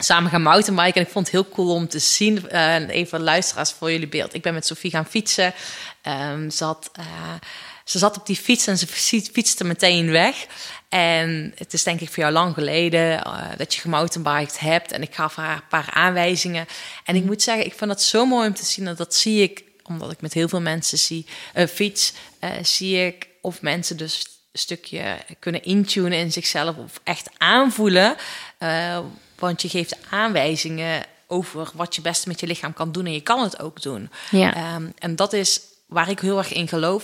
[0.04, 0.94] samen gaan mountainbiken.
[0.96, 2.50] En ik vond het heel cool om te zien.
[2.50, 4.34] eh, en even luisteraars voor jullie beeld.
[4.34, 5.54] Ik ben met Sofie gaan fietsen.
[6.02, 7.06] Ehm, ze, eh,
[7.86, 10.46] ze zat op die fiets en ze fiets- fietste meteen weg.
[10.90, 14.92] En het is denk ik voor jou lang geleden eh, dat je gemountainbiked hebt.
[14.92, 16.66] En ik gaf haar een paar aanwijzingen.
[17.06, 18.88] En ik moet zeggen, ik vind dat zo mooi om te zien.
[18.88, 23.06] En dat zie ik, omdat ik met heel veel mensen zie, eh, fiets, eh, zie
[23.06, 28.16] ik of mensen dus een stukje kunnen intunen in zichzelf of echt aanvoelen.
[28.58, 29.00] Eh,
[29.42, 33.06] want je geeft aanwijzingen over wat je best met je lichaam kan doen.
[33.06, 34.10] En je kan het ook doen.
[34.32, 34.54] Ja.
[34.56, 37.04] Ehm, en dat is waar ik heel erg in geloof.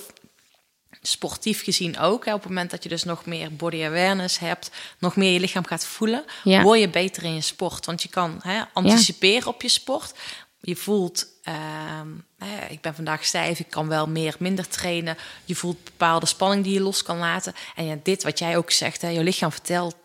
[1.01, 2.25] Sportief gezien ook.
[2.25, 5.39] Hè, op het moment dat je dus nog meer body awareness hebt, nog meer je
[5.39, 6.61] lichaam gaat voelen, Ja.
[6.61, 7.85] word je beter in je sport.
[7.85, 10.13] Want je kan hè, anticiperen op je sport.
[10.61, 15.17] Je voelt, ehm, hè, ik ben vandaag stijf, ik kan wel meer, minder trainen.
[15.45, 17.53] Je voelt bepaalde spanning die je los kan laten.
[17.75, 19.95] En ja, dit wat jij ook zegt, hè, je lichaam vertelt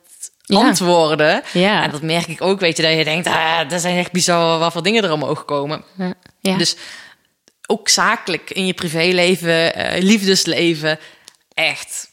[0.42, 0.56] Ja.
[0.56, 1.42] antwoorden.
[1.52, 1.82] Ja.
[1.82, 4.58] En dat merk ik ook, weet je, dat je denkt, ah, dat zijn echt bizar
[4.58, 5.84] wat voor dingen er omhoog komen.
[5.96, 6.56] ja, ja.
[6.56, 6.76] Dus
[7.66, 10.98] ook zakelijk in je privéleven, eh, liefdesleven,
[11.54, 12.10] echt.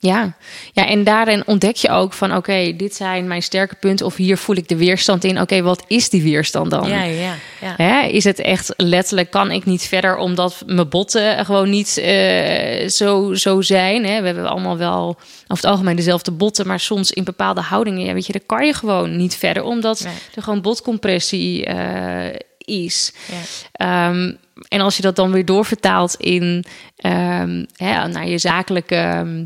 [0.00, 0.36] Ja.
[0.72, 2.36] ja, en daarin ontdek je ook van...
[2.36, 4.06] oké, dit zijn mijn sterke punten...
[4.06, 5.40] of hier voel ik de weerstand in.
[5.40, 6.88] Oké, wat is die weerstand dan?
[6.88, 7.74] Ja, ja, ja.
[7.76, 10.16] Hè, is het echt letterlijk, kan ik niet verder...
[10.16, 14.04] omdat mijn botten gewoon niet eh, zo, zo zijn?
[14.04, 14.20] Hè?
[14.20, 16.66] We hebben allemaal wel over het algemeen dezelfde botten...
[16.66, 19.62] maar soms in bepaalde houdingen, ja, weet je, daar kan je gewoon niet verder...
[19.62, 20.14] omdat Nee.
[20.34, 23.12] er gewoon botcompressie eh, is.
[23.30, 23.36] Ja.
[23.72, 24.32] Ehm,
[24.68, 26.64] en als je dat dan weer doorvertaalt in
[26.96, 29.44] ehm, hè, naar je zakelijke ehm,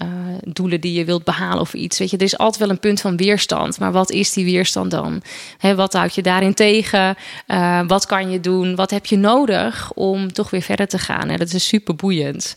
[0.00, 0.08] eh,
[0.44, 1.98] doelen die je wilt behalen of iets.
[1.98, 3.78] Weet je, er is altijd wel een punt van weerstand.
[3.78, 5.22] Maar wat is die weerstand dan?
[5.58, 7.16] Hè, wat houd je daarin tegen?
[7.46, 8.74] Eh, wat kan je doen?
[8.74, 11.28] Wat heb je nodig om toch weer verder te gaan?
[11.28, 12.56] En dat is super boeiend.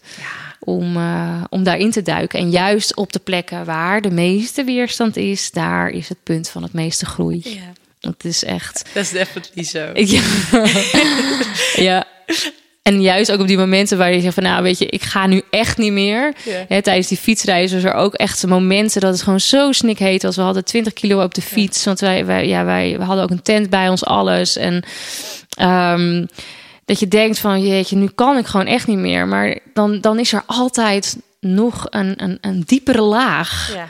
[0.60, 2.40] Om, eh, om daarin te duiken.
[2.40, 6.64] En juist op de plekken waar de meeste weerstand is, daar is het punt van
[6.64, 7.42] het meeste groei.
[7.44, 8.10] Ja.
[8.10, 8.90] Het is echt.
[8.94, 9.90] Dat is definitely zo.
[9.94, 10.22] Ja.
[11.90, 12.06] ja.
[12.84, 15.28] En juist ook op die momenten waar je zegt van nou weet je, ik ga
[15.28, 16.34] nu echt niet meer.
[16.68, 20.36] Hè, tijdens die fietsreis was er ook echt momenten dat het gewoon zo snikheet was.
[20.36, 23.30] We hadden 20 kilo op de fiets, want wij, wij, ja, wij we hadden ook
[23.30, 24.56] een tent bij ons, alles.
[24.56, 24.84] En
[25.50, 26.26] ehm,
[26.86, 29.28] dat je denkt van jeetje, nu kan ik gewoon echt niet meer.
[29.28, 33.74] Maar dan, dan is er altijd nog een, een, een diepere laag.
[33.76, 33.88] Ja.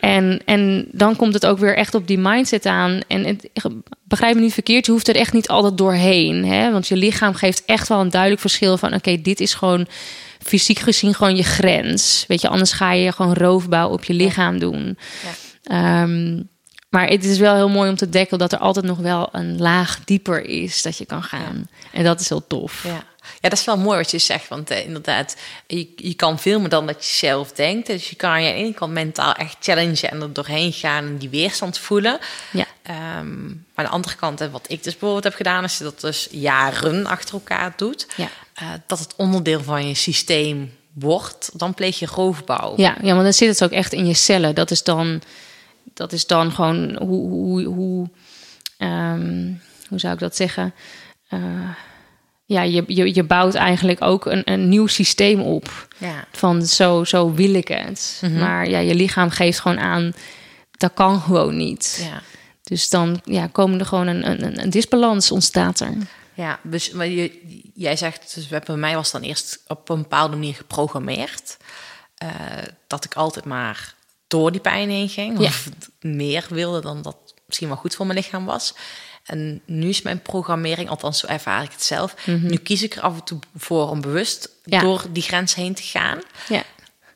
[0.00, 3.00] En, en dan komt het ook weer echt op die mindset aan.
[3.06, 3.48] En het,
[4.08, 6.44] begrijp me niet verkeerd, je hoeft er echt niet altijd doorheen.
[6.44, 6.72] Hè?
[6.72, 8.94] Want je lichaam geeft echt wel een duidelijk verschil van...
[8.94, 9.86] oké, dit is gewoon
[10.42, 12.24] fysiek gezien gewoon je grens.
[12.28, 14.98] Weet je, anders ga je gewoon roofbouw op je lichaam doen.
[15.62, 16.42] Ehm,
[16.88, 19.58] maar het is wel heel mooi om te dekken dat er altijd nog wel een
[19.58, 21.68] laag dieper is dat je kan gaan.
[21.92, 22.84] En dat is heel tof.
[22.84, 23.04] Ja.
[23.46, 24.48] Ja, dat is wel mooi wat je zegt.
[24.48, 27.86] Want eh, inderdaad, je, je kan veel meer dan dat je zelf denkt.
[27.86, 31.04] Dus je kan je aan de ene kant mentaal echt challengen en er doorheen gaan
[31.04, 32.18] en die weerstand voelen.
[32.52, 32.64] Ja.
[32.82, 35.84] Ehm, maar aan de andere kant, en wat ik dus bijvoorbeeld heb gedaan, als je
[35.84, 38.28] dat dus jaren achter elkaar doet, Ja.
[38.54, 42.72] eh, dat het onderdeel van je systeem wordt, dan pleeg je roofbouw.
[42.76, 44.54] Ja, ja, want dan zit het ook echt in je cellen.
[44.54, 45.22] Dat is dan,
[45.94, 48.08] dat is dan gewoon hoe, hoe, hoe,
[48.78, 49.52] ehm,
[49.88, 50.74] hoe zou ik dat zeggen?
[51.28, 51.40] Eh,
[52.46, 55.88] ja, je, je, je bouwt eigenlijk ook een, een nieuw systeem op.
[55.98, 56.24] Ja.
[56.32, 58.22] Van zo, zo wil ik het.
[58.38, 60.14] Maar ja, je lichaam geeft gewoon aan,
[60.70, 62.06] dat kan gewoon niet.
[62.10, 62.22] Ja.
[62.62, 65.92] Dus dan ja, komen er gewoon een, een, een disbalans ontstaat er.
[66.34, 67.40] Ja, dus maar je,
[67.74, 71.56] jij zegt, dus bij mij was dan eerst op een bepaalde manier geprogrammeerd.
[72.16, 72.28] eh,
[72.86, 73.94] dat ik altijd maar
[74.26, 75.38] door die pijn heen ging.
[75.38, 75.68] Of
[76.00, 78.74] meer wilde dan dat misschien wel goed voor mijn lichaam was.
[79.26, 82.14] En nu is mijn programmering, althans zo ervaar ik het zelf.
[82.26, 84.74] Nu kies ik er af en toe voor om bewust Mhm.
[84.74, 84.80] Ja.
[84.80, 86.20] door die grens heen te gaan.
[86.48, 86.62] Ja.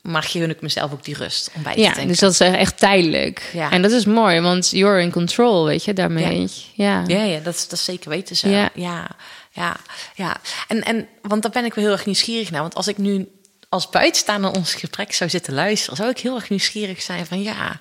[0.03, 2.09] Maar gun ik mezelf ook die rust om bij te Ja, denken.
[2.09, 3.51] dus dat is echt tijdelijk.
[3.53, 3.71] Ja.
[3.71, 6.49] En dat is mooi, want you're in control, weet je, daarmee.
[6.75, 7.05] Ja.
[7.07, 8.49] Ja, ja dat, is, dat is zeker weten zo.
[8.49, 8.71] Ja.
[8.75, 9.11] Ja,
[9.53, 9.77] ja,
[10.15, 10.37] ja.
[10.69, 12.61] En, en, want daar ben ik wel heel erg nieuwsgierig naar.
[12.61, 13.29] Want als ik nu
[13.69, 15.97] als buitenstaander ons gesprek zou zitten luisteren...
[15.97, 17.43] zou ik heel erg nieuwsgierig zijn van...
[17.43, 17.79] ja,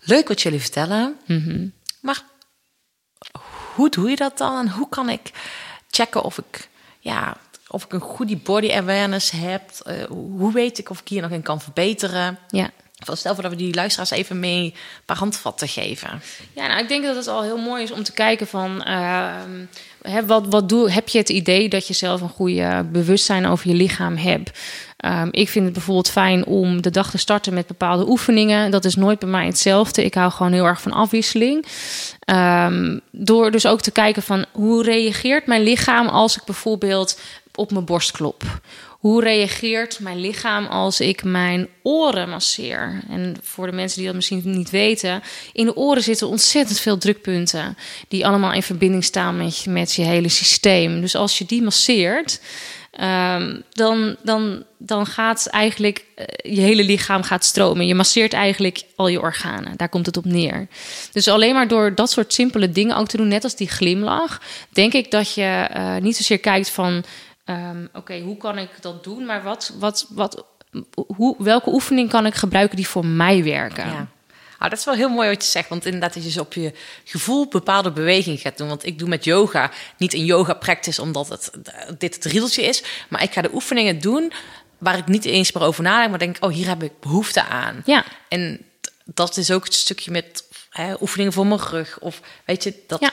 [0.00, 1.16] leuk wat jullie vertellen.
[1.26, 1.66] Mhm.
[2.00, 2.22] Maar
[3.74, 4.58] hoe doe je dat dan?
[4.58, 5.30] En hoe kan ik
[5.90, 6.68] checken of ik...
[6.98, 7.36] Ja,
[7.68, 9.62] of ik een goede body awareness heb.
[9.84, 12.38] Eh, hoe weet ik of ik hier nog in kan verbeteren?
[12.48, 12.70] ja.
[13.12, 16.22] Stel voor dat we die luisteraars even mee een paar handvatten geven.
[16.52, 18.82] Ja, nou, ik denk dat het al heel mooi is om te kijken van...
[18.82, 19.64] ehm,
[20.02, 23.68] hè, wat, wat doe, heb je het idee dat je zelf een goede bewustzijn over
[23.68, 24.58] je lichaam hebt?
[24.96, 28.70] Ehm, ik vind het bijvoorbeeld fijn om de dag te starten met bepaalde oefeningen.
[28.70, 30.04] Dat is nooit bij mij hetzelfde.
[30.04, 31.66] Ik hou gewoon heel erg van afwisseling.
[32.20, 37.20] Ehm, door dus ook te kijken van hoe reageert mijn lichaam als ik bijvoorbeeld
[37.54, 38.42] op mijn borst klop?
[39.02, 43.02] Hoe reageert mijn lichaam als ik mijn oren masseer?
[43.08, 46.98] En voor de mensen die dat misschien niet weten, in de oren zitten ontzettend veel
[46.98, 47.76] drukpunten
[48.08, 51.00] die allemaal in verbinding staan met, met je hele systeem.
[51.00, 52.40] Dus als je die masseert,
[52.90, 57.86] ehm, dan, dan, dan gaat eigenlijk eh, je hele lichaam gaat stromen.
[57.86, 59.76] Je masseert eigenlijk al je organen.
[59.76, 60.68] Daar komt het op neer.
[61.12, 64.40] Dus alleen maar door dat soort simpele dingen ook te doen, net als die glimlach,
[64.70, 67.04] denk ik dat je eh, niet zozeer kijkt van,
[67.44, 69.26] ehm, oké, hoe kan ik dat doen?
[69.26, 70.44] Maar wat, wat, wat,
[71.16, 73.86] hoe, welke oefening kan ik gebruiken die voor mij werken?
[73.86, 74.08] Ja.
[74.58, 75.68] Ah, dat is wel heel mooi wat je zegt.
[75.68, 76.72] Want inderdaad, dat je dus op je
[77.04, 78.68] gevoel bepaalde beweging gaat doen.
[78.68, 81.50] Want ik doe met yoga niet een yoga practice omdat het
[81.98, 82.82] dit het riedeltje is.
[83.08, 84.32] Maar ik ga de oefeningen doen
[84.78, 86.10] waar ik niet eens meer over nadenk.
[86.10, 87.82] Maar denk, oh, hier heb ik behoefte aan.
[87.84, 88.04] Ja.
[88.28, 88.60] En
[89.04, 91.98] dat is ook het stukje met hè, oefeningen voor mijn rug.
[91.98, 93.00] Of weet je, dat...
[93.00, 93.12] Ja.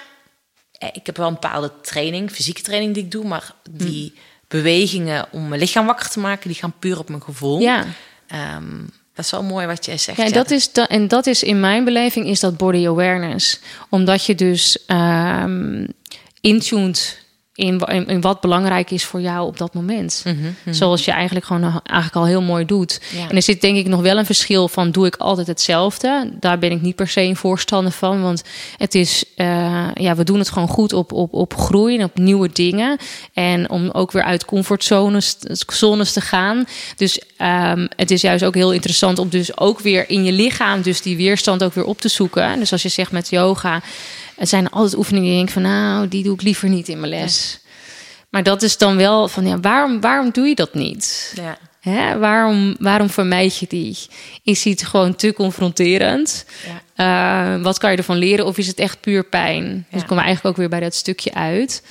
[0.80, 3.26] Eh, Ik heb wel een bepaalde training, fysieke training die ik doe.
[3.26, 4.14] Maar die
[4.48, 7.60] bewegingen om mijn lichaam wakker te maken, die gaan puur op mijn gevoel.
[7.60, 7.86] Ja.
[8.28, 8.78] Ehm,
[9.14, 10.18] dat is wel mooi wat jij zegt.
[10.18, 13.60] Ja, en dat, is da- en dat is in mijn beleving is dat body awareness.
[13.90, 15.86] Omdat je dus ehm
[16.42, 17.18] intuned
[17.60, 20.26] in, wa- in, in wat belangrijk is voor jou op dat moment.
[20.70, 23.00] Zoals je eigenlijk gewoon eh, eigenlijk al heel mooi doet.
[23.16, 23.30] Ja.
[23.30, 26.30] En er zit denk ik nog wel een verschil van doe ik altijd hetzelfde.
[26.40, 28.22] Daar ben ik niet per se een voorstander van.
[28.22, 28.44] Want
[28.78, 32.18] het is, eh, ja, we doen het gewoon goed op, op, op groei en op
[32.18, 32.98] nieuwe dingen.
[33.34, 36.66] En om ook weer uit comfortzones zones te gaan.
[36.96, 40.82] Dus ehm, het is juist ook heel interessant om dus ook weer in je lichaam
[40.82, 42.60] dus die weerstand ook weer op te zoeken.
[42.60, 43.82] Dus als je zegt met yoga,
[44.40, 47.00] Het zijn altijd oefeningen die ik denk van nou, die doe ik liever niet in
[47.00, 47.60] mijn les.
[48.30, 51.34] Maar dat is dan wel van ja, waarom, waarom doe je dat niet?
[51.36, 51.58] Ja.
[51.80, 52.18] Hè?
[52.18, 53.98] Waarom, waarom vermijd je die?
[54.44, 56.46] Is het gewoon te confronterend?
[56.96, 58.46] Eh, wat kan je ervan leren?
[58.46, 59.64] Of is het echt puur pijn?
[59.66, 59.98] Dus Ja.
[60.00, 61.84] ik kom eigenlijk ook weer bij dat stukje uit.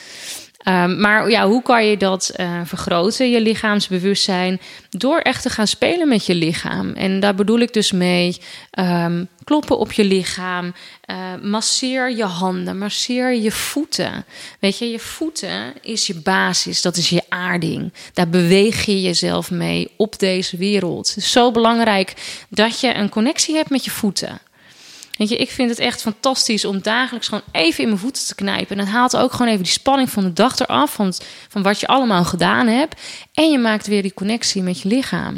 [0.69, 5.67] Ehm, maar ja, hoe kan je dat eh, vergroten, je lichaamsbewustzijn, door echt te gaan
[5.67, 6.93] spelen met je lichaam?
[6.93, 8.37] En daar bedoel ik dus mee
[8.71, 14.25] ehm, kloppen op je lichaam, eh, masseer je handen, masseer je voeten.
[14.61, 17.93] Weet je, je voeten is je basis, dat is je aarding.
[18.13, 21.09] Daar beweeg je jezelf mee op deze wereld.
[21.09, 22.15] Het is zo belangrijk
[22.49, 24.41] dat je een connectie hebt met je voeten.
[25.19, 28.35] Weet je, ik vind het echt fantastisch om dagelijks gewoon even in mijn voeten te
[28.35, 28.79] knijpen.
[28.79, 31.13] En dat haalt ook gewoon even die spanning van de dag eraf, van,
[31.49, 33.01] van wat je allemaal gedaan hebt.
[33.35, 35.37] En je maakt weer die connectie met je lichaam.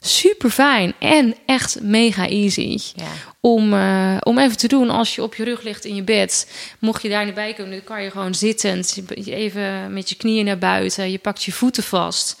[0.00, 2.78] Super fijn en echt mega easy.
[2.94, 3.04] Ja.
[3.40, 6.52] Om, eh, om even te doen als je op je rug ligt in je bed.
[6.78, 9.00] Mocht je daar niet bij komen, dan kan je gewoon zittend.
[9.24, 11.10] Even met je knieën naar buiten.
[11.10, 12.36] Je pakt je voeten vast.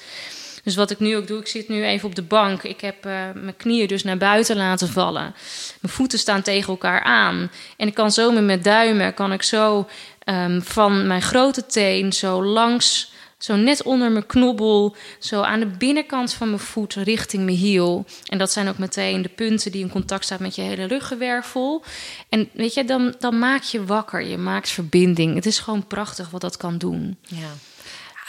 [0.64, 2.62] Dus wat ik nu ook doe, ik zit nu even op de bank.
[2.62, 5.34] Ik heb eh, mijn knieën dus naar buiten laten vallen.
[5.80, 7.50] Mijn voeten staan tegen elkaar aan.
[7.76, 9.88] En ik kan zo met mijn duimen, kan ik zo
[10.24, 15.66] ehm, van mijn grote teen zo langs, zo net onder mijn knobbel, zo aan de
[15.66, 18.04] binnenkant van mijn voet richting mijn hiel.
[18.26, 21.84] En dat zijn ook meteen de punten die in contact staan met je hele ruggenwervel.
[22.28, 25.34] En weet je, dan, dan maak je wakker, je maakt verbinding.
[25.34, 27.16] Het is gewoon prachtig wat dat kan doen.
[27.26, 27.50] Ja.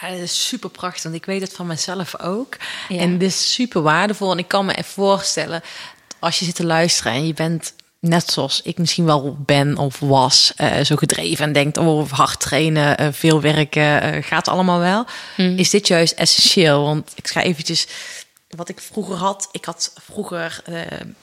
[0.09, 2.57] Dat is super prachtig, want ik weet het van mezelf ook.
[2.89, 2.99] Ja.
[2.99, 4.31] En dit is super waardevol.
[4.31, 5.61] En ik kan me even voorstellen,
[6.19, 9.99] als je zit te luisteren en je bent net zoals ik misschien wel ben of
[9.99, 14.79] was, eh, zo gedreven en denkt, oh, hard trainen, eh, veel werken, eh, gaat allemaal
[14.79, 15.05] wel.
[15.37, 16.83] Is dit juist essentieel?
[16.83, 17.87] Want ik ga eventjes,
[18.49, 20.63] wat ik vroeger had, ik had vroeger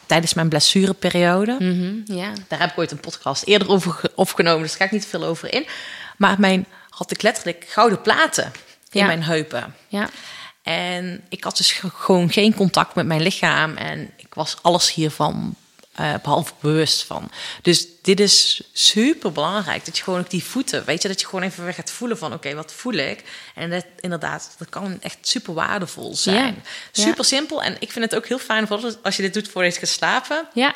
[0.07, 1.57] tijdens mijn blessureperiode,
[2.05, 2.33] ja.
[2.49, 5.07] daar heb ik ooit een podcast eerder over ge- opgenomen, dus daar ga ik niet
[5.07, 5.67] veel over in.
[6.17, 8.53] Maar mijn had ik letterlijk gouden platen
[8.91, 9.07] in Ja.
[9.07, 9.75] mijn heupen.
[9.89, 10.09] Ja.
[10.63, 13.77] En ik had dus ge- gewoon geen contact met mijn lichaam.
[13.77, 15.55] En ik was alles hiervan
[15.95, 17.31] eh, behalve bewust van.
[17.63, 19.85] Dus dit is super belangrijk.
[19.85, 22.19] Dat je gewoon ook die voeten, weet je, dat je gewoon even weer gaat voelen
[22.19, 23.25] van oké, wat voel ik?
[23.55, 26.37] En dat inderdaad, dat kan echt super waardevol zijn.
[26.37, 26.63] Ja.
[26.93, 27.03] Ja.
[27.03, 27.63] Super simpel.
[27.63, 29.89] En ik vind het ook heel fijn vooral als je dit doet voordat je gaat
[29.89, 30.49] slapen.
[30.55, 30.75] Ja,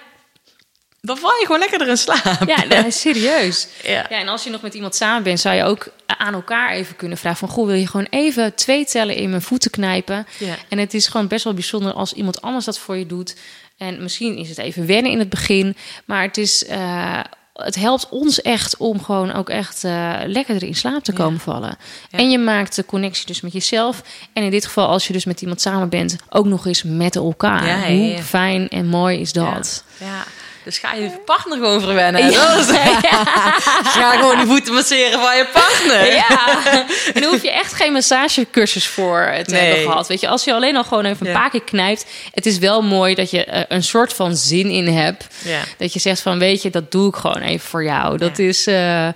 [1.04, 2.46] Dan val je gewoon lekker erin slapen.
[2.46, 3.68] Ja, is serieus.
[3.82, 3.90] Ja.
[3.92, 4.08] Ja.
[4.08, 7.18] en als je nog met iemand samen bent, zou je ook aan elkaar even kunnen
[7.18, 7.48] vragen van...
[7.48, 10.26] Goh, wil je gewoon even twee tellen in mijn voeten knijpen?
[10.38, 10.54] Ja.
[10.68, 13.36] En het is gewoon best wel bijzonder als iemand anders dat voor je doet.
[13.76, 16.64] En misschien is het even wennen in het begin, maar het is...
[16.64, 17.20] eh,
[17.52, 21.76] het helpt ons echt om gewoon ook echt eh lekkerder in slaap te komen vallen.
[22.10, 22.18] Ja.
[22.18, 24.02] En je maakt de connectie dus met jezelf.
[24.32, 27.16] En in dit geval, als je dus met iemand samen bent, ook nog eens met
[27.16, 27.66] elkaar.
[27.66, 29.84] Ja, Hoe fijn en mooi is dat?
[29.98, 30.24] Ja.
[30.64, 32.30] Dus ga je partner gewoon verwennen.
[32.30, 32.54] Ja.
[32.56, 32.76] Dat is-
[33.96, 36.12] Ga gewoon die voeten masseren van je partner.
[36.12, 36.58] Ja,
[37.14, 39.60] en hoef je echt geen massagecursus voor te Nee.
[39.66, 40.08] hebben gehad.
[40.08, 41.38] Weet je, als je alleen al gewoon even een Ja.
[41.38, 42.06] paar keer knijpt.
[42.34, 45.26] Het is wel mooi dat je eh, een soort van zin in hebt.
[45.44, 45.60] Ja.
[45.78, 48.18] Dat je zegt van, weet je, dat doe ik gewoon even voor jou.
[48.18, 48.66] Dat is...
[48.66, 49.06] eh,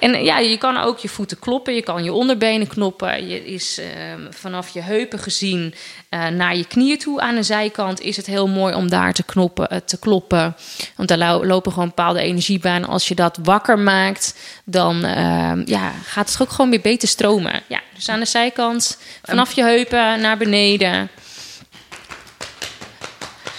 [0.00, 1.74] En ja, je kan ook je voeten kloppen.
[1.74, 3.28] Je kan je onderbenen knoppen.
[3.28, 5.74] Je is ehm, vanaf je heupen gezien
[6.16, 8.00] eh, naar je knieën toe aan de zijkant...
[8.00, 10.56] is het heel mooi om daar te, knoppen, eh, te kloppen.
[10.96, 12.88] Want daar lo- lopen gewoon bepaalde energiebanen.
[12.88, 17.62] Als je dat wakker maakt, dan ehm, ja, gaat het ook gewoon weer beter stromen.
[17.66, 21.08] Ja, dus aan de zijkant, vanaf je heupen naar beneden...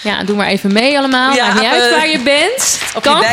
[0.01, 1.33] Ja, doe maar even mee allemaal.
[1.33, 2.81] Ja, Maakt niet uit eh, waar je bent.
[2.95, 3.31] Op kan je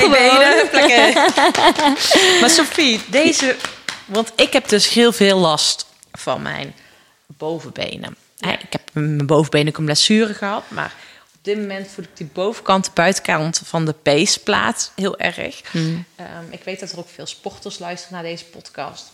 [2.40, 3.56] maar Sophie, deze...
[4.04, 6.74] Want ik heb dus heel veel last van mijn
[7.26, 8.16] bovenbenen.
[8.52, 10.62] Ik heb mijn bovenbenen ook een blessure gehad.
[10.68, 10.94] Maar
[11.34, 15.60] op dit moment voel ik die bovenkant, de buitenkant van de peesplaat heel erg.
[15.70, 16.04] Hmm.
[16.16, 19.12] Ehm, ik weet dat er ook veel sporters luisteren naar deze podcast.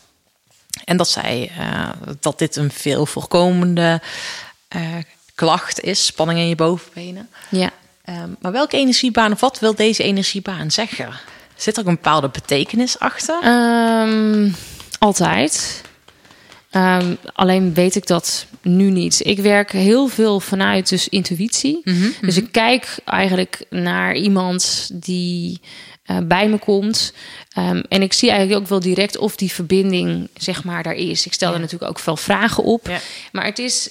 [0.84, 1.88] En dat zij eh,
[2.20, 4.00] dat dit een veel voorkomende
[4.68, 4.82] eh,
[5.34, 7.28] klacht is, spanning in je bovenbenen.
[7.48, 7.70] Ja.
[8.04, 11.12] Ehm, maar welke energiebaan of wat wil deze energiebaan zeggen?
[11.56, 13.42] Zit er ook een bepaalde betekenis achter?
[13.42, 14.50] Ehm,
[14.98, 15.82] altijd.
[16.70, 19.26] Ehm, alleen weet ik dat nu niet.
[19.26, 21.82] Ik werk heel veel vanuit dus intuïtie.
[22.20, 25.60] Dus ik kijk eigenlijk naar iemand die
[26.10, 27.12] eh, bij me komt.
[27.52, 31.26] Ehm, en ik zie eigenlijk ook wel direct of die verbinding zeg maar daar is.
[31.26, 32.86] Ik stel er natuurlijk ook veel vragen op.
[32.88, 32.98] Ja.
[33.32, 33.90] Maar het is,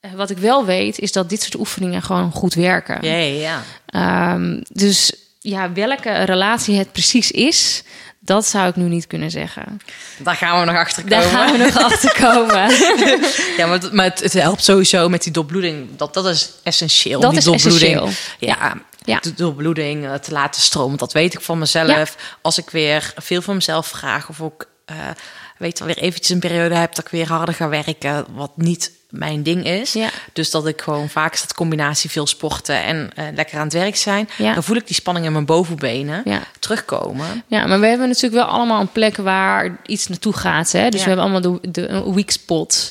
[0.00, 2.98] eh, wat ik wel weet, is dat dit soort oefeningen gewoon goed werken.
[3.02, 3.64] ja, ja.
[3.86, 7.82] Ehm, dus ja, welke relatie het precies is,
[8.28, 9.80] dat zou ik nu niet kunnen zeggen.
[10.18, 11.18] Daar gaan we nog achter komen.
[11.18, 12.70] Daar gaan we nog achter komen.
[13.56, 15.96] Ja, maar, het, maar het, het helpt sowieso met die doorbloeding.
[15.96, 17.20] Dat, dat is essentieel.
[17.20, 17.94] Dat die is doorbloeding.
[18.00, 18.10] essentieel.
[18.38, 18.74] Ja,
[19.04, 19.18] Ja.
[19.20, 20.98] de doorbloeding eh, te laten stromen.
[20.98, 22.16] Dat weet ik van mezelf.
[22.42, 24.96] Als ik weer veel van mezelf vraag of ook eh,
[25.58, 28.90] weet wel weer eventjes een periode heb dat ik weer harder ga werken, wat niet
[29.08, 29.92] mijn ding is.
[29.92, 30.08] Ja.
[30.32, 33.72] Dus dat ik gewoon vaak is dat combinatie veel sporten en eh, lekker aan het
[33.72, 34.28] werk zijn.
[34.36, 34.54] Ja.
[34.54, 36.42] Dan voel ik die spanning in mijn bovenbenen Ja.
[36.58, 37.42] terugkomen.
[37.46, 40.72] Ja, maar we hebben natuurlijk wel allemaal een plek waar iets naartoe gaat.
[40.72, 40.88] Hè?
[40.88, 42.90] Dus we hebben allemaal de, de weak spot.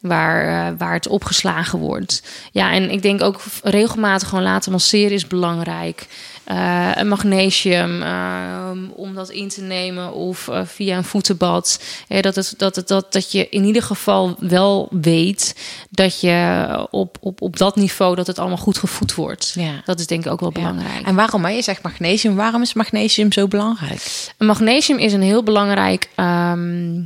[0.00, 2.22] Waar, eh, waar het opgeslagen wordt.
[2.52, 6.06] Ja, en ik denk ook regelmatig gewoon laten masseren is belangrijk.
[6.46, 11.82] Eh, een magnesium eh, om dat in te nemen of eh, via een voetenbad.
[12.08, 15.54] Eh, dat, het, dat, het, dat, dat je in ieder geval wel weet
[15.90, 19.52] dat je op, op, op dat niveau dat het allemaal goed gevoed wordt.
[19.54, 19.82] Ja.
[19.84, 20.60] Dat is denk ik ook wel Ja.
[20.60, 21.06] belangrijk.
[21.06, 21.50] En waarom, hè?
[21.50, 24.32] je zegt magnesium, waarom is magnesium zo belangrijk?
[24.38, 27.00] Magnesium is een heel belangrijk ehm,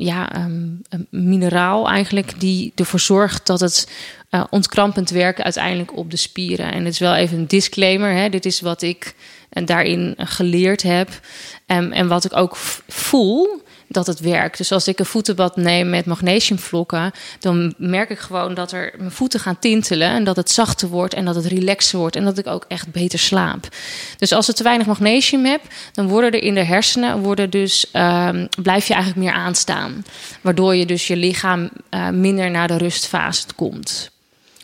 [0.00, 3.90] ja, ehm, een mineraal eigenlijk die ervoor zorgt dat het
[4.30, 6.72] eh, ontkrampend werken uiteindelijk op de spieren.
[6.72, 8.12] En het is wel even een disclaimer.
[8.12, 8.28] Hè?
[8.28, 9.14] Dit is wat ik
[9.50, 11.20] eh, daarin geleerd heb.
[11.66, 12.56] En, en wat ik ook
[12.88, 13.62] voel
[13.92, 14.58] dat het werkt.
[14.58, 19.10] Dus als ik een voetenbad neem met magnesiumvlokken, dan merk ik gewoon dat er mijn
[19.10, 22.38] voeten gaan tintelen en dat het zachter wordt en dat het relaxer wordt en dat
[22.38, 23.68] ik ook echt beter slaap.
[24.18, 27.90] Dus als je te weinig magnesium hebt, dan worden er in de hersenen worden dus
[27.90, 30.04] ehm, blijf je eigenlijk meer aanstaan,
[30.40, 34.10] waardoor je dus je lichaam eh, minder naar de rustfase komt.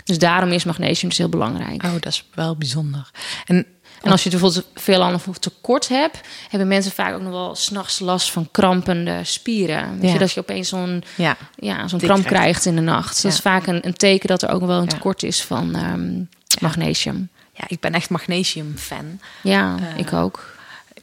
[0.07, 1.83] Dus daarom is magnesium dus heel belangrijk.
[1.83, 3.11] Oh, dat is wel bijzonder.
[3.45, 3.67] En
[4.07, 7.55] En als je bijvoorbeeld veel aan of tekort hebt, hebben mensen vaak ook nog wel
[7.55, 9.93] s'nachts last van krampende spieren.
[9.93, 10.13] Weet Ja.
[10.13, 12.41] je, dat je opeens zo'n ja, ja, zo'n kramp krijgt.
[12.43, 13.23] krijgt in de nacht.
[13.23, 16.21] Dat is vaak een, een teken dat er ook wel een tekort is van ehm,
[16.61, 17.29] magnesium.
[17.53, 19.21] ja, ik ben echt magnesium-fan.
[19.43, 20.55] Ja, Eh, ik ook.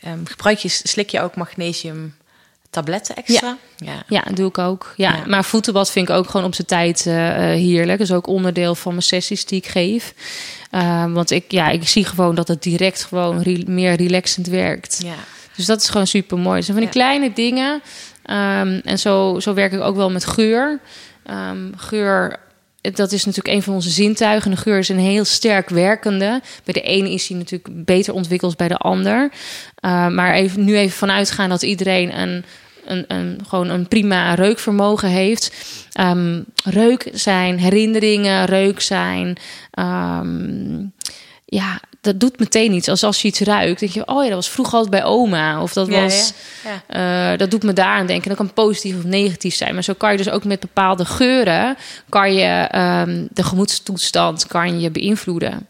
[0.01, 2.15] Ehm, gebruik je, slik je ook magnesium
[2.73, 3.57] tabletten extra?
[3.77, 4.03] Ja.
[4.07, 4.93] Ja, doe ik ook.
[4.97, 5.23] Ja, Ja.
[5.27, 7.97] maar voetenbad vind ik ook gewoon op zijn tijd eh, eh, heerlijk.
[7.99, 10.13] Dat is ook onderdeel van mijn sessies die ik geef.
[10.71, 14.99] Eh, want ik, ja, ik zie gewoon dat het direct gewoon re- meer relaxend werkt.
[15.03, 15.13] Ja.
[15.55, 16.57] Dus dat is gewoon super mooi.
[16.57, 17.81] Dus van die kleine dingen.
[18.23, 20.79] Ehm, en zo, zo werk ik ook wel met geur.
[21.25, 22.35] Ehm, geur,
[22.81, 24.51] dat is natuurlijk een van onze zintuigen.
[24.51, 26.41] De geur is een heel sterk werkende.
[26.63, 29.31] Bij de ene is die natuurlijk beter ontwikkeld dan bij de ander.
[29.85, 32.45] Uh, maar even, nu even vanuitgaan dat iedereen een,
[32.85, 35.51] een, een, gewoon een prima reukvermogen heeft.
[35.91, 39.37] Ehm, reuk zijn herinneringen, reuk zijn.
[39.71, 40.85] ehm,
[41.45, 42.87] ja, dat doet meteen iets.
[42.89, 45.61] Als als je iets ruikt, denk je, oh ja, dat was vroeger altijd bij oma.
[45.61, 46.33] Of dat Ja, was,
[46.87, 47.31] ja.
[47.31, 48.27] eh, dat doet me daar aan denken.
[48.27, 49.73] Dat kan positief of negatief zijn.
[49.73, 51.77] Maar zo kan je dus ook met bepaalde geuren,
[52.09, 55.67] kan je ehm, de gemoedstoestand kan je beïnvloeden.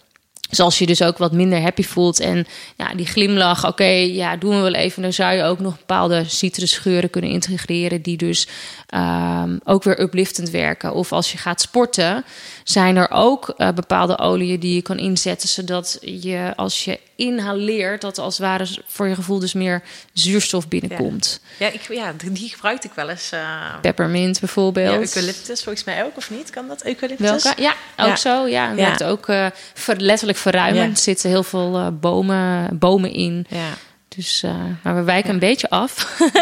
[0.53, 2.47] Dus als je dus ook wat minder happy voelt en
[2.77, 5.01] ja, die glimlach, oké, ja, doen we wel even.
[5.01, 8.47] Dan zou je ook nog bepaalde citrusgeuren kunnen integreren die dus
[8.87, 10.93] ehm, ook weer upliftend werken.
[10.93, 12.25] Of als je gaat sporten,
[12.63, 18.01] zijn er ook eh, bepaalde oliën die je kan inzetten, zodat je als je inhaleert,
[18.01, 19.81] dat als het ware voor je gevoel dus meer
[20.13, 21.39] zuurstof binnenkomt.
[21.59, 23.31] Ja, ik, ja, die gebruikte ik wel eens.
[23.31, 23.39] eh
[23.81, 24.95] Peppermint ja, bijvoorbeeld.
[25.15, 26.49] eucalyptus volgens mij ook, of niet?
[26.49, 27.43] Kan dat eucalyptus?
[27.43, 27.61] Welke?
[27.61, 28.15] Ja, ook Ja.
[28.15, 28.47] zo.
[28.47, 28.85] Ja, en Ja.
[28.85, 30.83] werkt ook eh, ver- letterlijk verruimend.
[30.85, 30.89] Ja.
[30.91, 33.45] Er zitten heel veel bomen, bomen in.
[33.49, 33.69] Ja.
[34.15, 36.19] Dus, eh, maar we wijken een beetje af.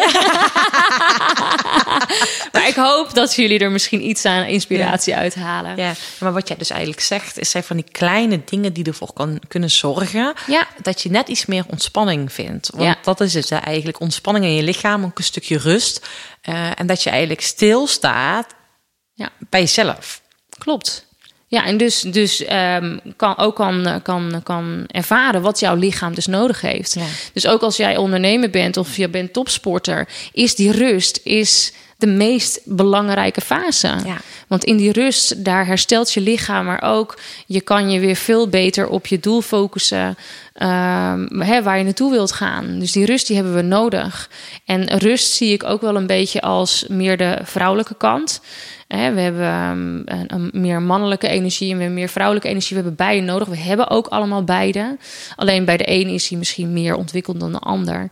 [2.51, 5.77] maar ik hoop dat jullie er misschien iets aan inspiratie uithalen.
[5.77, 9.13] Ja, maar wat jij dus eigenlijk zegt, is zijn van die kleine dingen die ervoor
[9.13, 10.67] kan, kunnen zorgen Ja.
[10.81, 12.69] dat je net iets meer ontspanning vindt.
[12.69, 12.97] Want Ja.
[13.03, 16.07] dat is het hè, eigenlijk, ontspanning in je lichaam, ook een stukje rust.
[16.41, 18.47] Eh, en dat je eigenlijk stilstaat
[19.13, 19.29] Ja.
[19.49, 20.21] bij jezelf.
[20.57, 21.05] Klopt.
[21.51, 26.27] Ja, en dus, dus ehm, kan, ook kan, kan, kan ervaren wat jouw lichaam dus
[26.27, 26.93] nodig heeft.
[26.93, 27.05] Ja.
[27.33, 32.07] Dus ook als jij ondernemer bent of je bent topsporter, is die rust is de
[32.07, 33.87] meest belangrijke fase.
[34.05, 34.17] Ja.
[34.47, 38.47] Want in die rust, daar herstelt je lichaam, maar ook je kan je weer veel
[38.47, 40.17] beter op je doel focussen.
[40.53, 42.79] ehm, hè, waar je naartoe wilt gaan.
[42.79, 44.29] Dus die rust die hebben we nodig.
[44.65, 48.41] En rust zie ik ook wel een beetje als meer de vrouwelijke kant.
[48.87, 52.77] Hè, we hebben ehm, een, een meer mannelijke energie en we hebben meer vrouwelijke energie.
[52.77, 53.47] We hebben beide nodig.
[53.47, 54.97] We hebben ook allemaal beide.
[55.35, 58.09] Alleen bij de ene is die misschien meer ontwikkeld dan de ander.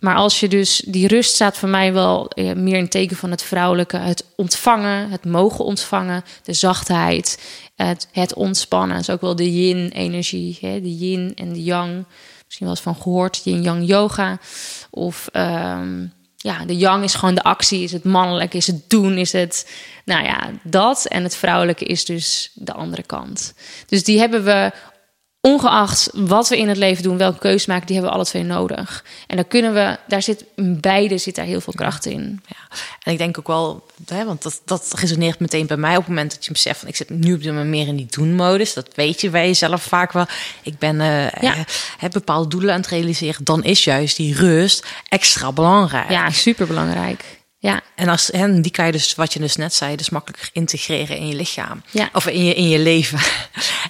[0.00, 3.30] Maar als je dus die rust staat voor mij wel eh, meer in teken van
[3.30, 7.38] het vrouwelijke, het ontvangen, het mogen ontvangen, de zachtheid,
[7.76, 8.96] het, het ontspannen.
[8.96, 12.04] Dat is ook wel de yin-energie, de yin en de yang.
[12.44, 14.38] Misschien wel eens van gehoord, yin-yang yoga.
[14.90, 19.16] Of ehm, ja, de yang is gewoon de actie, is het mannelijk, is het doen,
[19.16, 19.70] is het,
[20.04, 21.06] nou ja, dat.
[21.06, 23.54] En het vrouwelijke is dus de andere kant.
[23.86, 24.72] Dus die hebben we
[25.40, 28.44] ongeacht wat we in het leven doen, welke keuze maken, die hebben we alle twee
[28.44, 29.04] nodig.
[29.26, 32.40] En daar kunnen we, daar zit beide zit daar heel veel kracht in.
[32.46, 32.76] Ja.
[33.02, 36.08] En ik denk ook wel, hè, want dat, dat resoneert meteen bij mij op het
[36.08, 38.74] moment dat je beseft van ik zit nu op moment meer in die doen-modus.
[38.74, 40.26] Dat weet je bij jezelf vaak wel.
[40.62, 41.54] Ik ben eh Ja.
[41.98, 43.44] heb bepaalde doelen aan het realiseren.
[43.44, 46.10] Dan is juist die rust extra belangrijk.
[46.10, 47.39] Ja, super belangrijk.
[47.62, 50.50] Ja, En als, en die kan je dus, wat je dus net zei, dus makkelijker
[50.52, 51.82] integreren in je lichaam.
[51.90, 52.10] Ja.
[52.12, 53.18] Of in je, in je leven.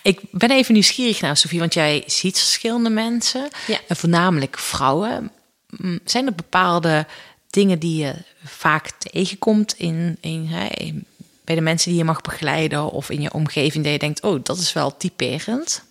[0.02, 3.48] Ik ben even nieuwsgierig naar Sofie, want jij ziet verschillende mensen.
[3.66, 3.78] Ja.
[3.88, 5.30] En voornamelijk vrouwen.
[5.70, 7.06] Mm, Zijn er bepaalde
[7.50, 8.14] dingen die je
[8.44, 11.04] vaak tegenkomt in, in, hè, in-
[11.44, 14.40] bij de mensen die je mag begeleiden of in je omgeving, dat je denkt, oh,
[14.42, 15.82] dat is wel typerend.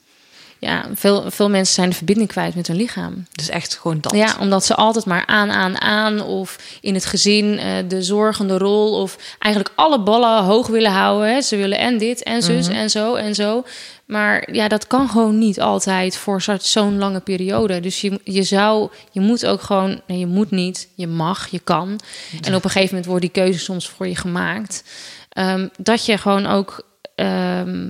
[0.60, 3.26] Ja veel, veel mensen zijn de verbinding kwijt met hun lichaam.
[3.32, 4.14] Dus echt gewoon dat.
[4.16, 8.58] Ja, omdat ze altijd maar aan, aan, aan of in het gezin eh, de zorgende
[8.58, 11.34] rol of eigenlijk alle ballen hoog willen houden.
[11.34, 11.42] Hè.
[11.42, 13.64] Ze willen en dit en zus en zo en zo.
[14.06, 17.80] Maar ja, dat kan gewoon niet altijd voor zo- zo'n lange periode.
[17.80, 21.60] Dus je, je zou, je moet ook gewoon, nee, je moet niet, je mag, je
[21.60, 22.00] kan.
[22.42, 24.84] En op een gegeven moment wordt die keuze soms voor je gemaakt.
[25.30, 26.82] Ehm, dat je gewoon ook
[27.16, 27.88] ehm,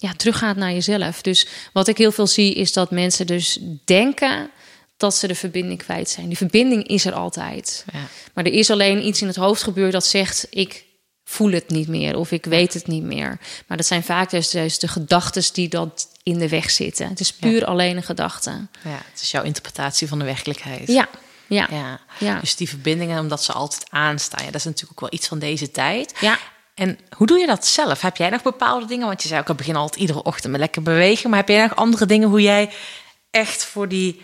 [0.00, 1.22] ja, teruggaat naar jezelf.
[1.22, 4.50] Dus wat ik heel veel zie is dat mensen dus denken
[4.96, 6.28] dat ze de verbinding kwijt zijn.
[6.28, 7.84] Die verbinding is er altijd.
[7.92, 8.00] Ja.
[8.34, 10.84] Maar er is alleen iets in het hoofd gebeurd dat zegt: ik
[11.24, 13.38] voel het niet meer of ik weet het niet meer.
[13.66, 17.08] Maar dat zijn vaak dus, dus de gedachten die dat in de weg zitten.
[17.08, 18.50] Het is puur alleen een gedachte.
[18.84, 20.88] Ja, het is jouw interpretatie van de werkelijkheid.
[20.88, 21.08] Ja,
[21.46, 22.00] ja, Ja.
[22.18, 22.40] Ja.
[22.40, 24.44] Dus die verbindingen, omdat ze altijd aanstaan.
[24.44, 26.14] Ja, dat is natuurlijk ook wel iets van deze tijd.
[26.20, 26.38] ja.
[26.78, 28.00] En hoe doe je dat zelf?
[28.00, 29.06] Heb jij nog bepaalde dingen?
[29.06, 31.30] Want je zei ook, ik begin altijd iedere ochtend met lekker bewegen.
[31.30, 32.70] Maar heb jij nog andere dingen hoe jij
[33.30, 34.20] echt voor die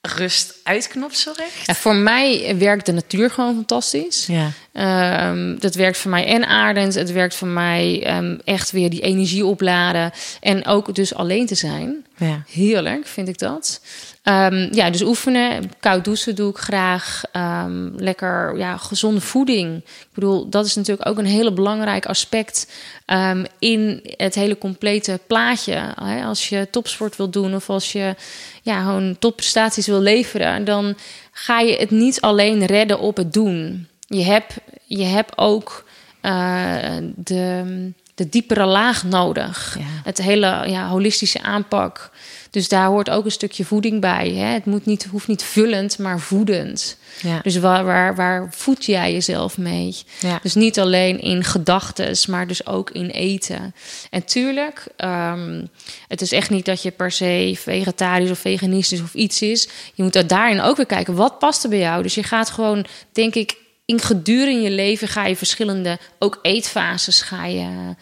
[0.00, 1.66] rust uitknop zorgt?
[1.66, 4.26] Ja, voor mij werkt de natuur gewoon fantastisch.
[4.26, 4.50] Ja.
[4.72, 6.94] Ehm, dat werkt voor mij en aardend.
[6.94, 10.12] Het werkt voor mij ehm, echt weer die energie opladen.
[10.40, 12.06] En ook dus alleen te zijn.
[12.16, 12.42] Ja.
[12.48, 13.80] Heerlijk vind ik dat.
[14.22, 15.70] Ehm, ja, dus oefenen.
[15.80, 17.22] Koud douchen doe ik graag.
[17.32, 19.76] Ehm, lekker ja, gezonde voeding.
[19.76, 22.72] Ik bedoel, dat is natuurlijk ook een hele belangrijk aspect
[23.06, 25.94] ehm, in het hele complete plaatje.
[26.24, 28.14] Als je topsport wil doen of als je
[28.62, 30.96] ja, gewoon topprestaties wil leveren, dan
[31.32, 33.86] ga je het niet alleen redden op het doen.
[34.06, 34.54] Je hebt,
[34.84, 35.84] je hebt ook
[36.20, 39.76] eh, de, de diepere laag nodig.
[39.78, 39.84] Ja.
[40.04, 42.10] Het hele ja, holistische aanpak.
[42.52, 44.30] Dus daar hoort ook een stukje voeding bij.
[44.30, 44.44] Hè?
[44.44, 46.96] Het moet niet, hoeft niet vullend, maar voedend.
[47.22, 47.40] Ja.
[47.42, 49.96] Dus waar, waar, waar voed jij jezelf mee?
[50.20, 50.38] Ja.
[50.42, 53.74] Dus niet alleen in gedachten, maar dus ook in eten.
[54.10, 55.64] En tuurlijk, ehm,
[56.08, 59.68] het is echt niet dat je per se vegetarisch of veganistisch of iets is.
[59.94, 62.02] Je moet er daarin ook weer kijken, wat past er bij jou?
[62.02, 67.22] Dus je gaat gewoon, denk ik, in gedurende je leven ga je verschillende, ook eetfases
[67.22, 67.94] ga je,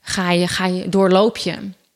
[0.00, 1.54] ga je, ga je doorloop je.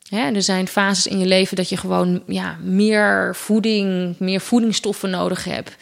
[0.09, 5.09] Hè, er zijn fases in je leven dat je gewoon ja, meer voeding, meer voedingsstoffen
[5.09, 5.75] nodig hebt.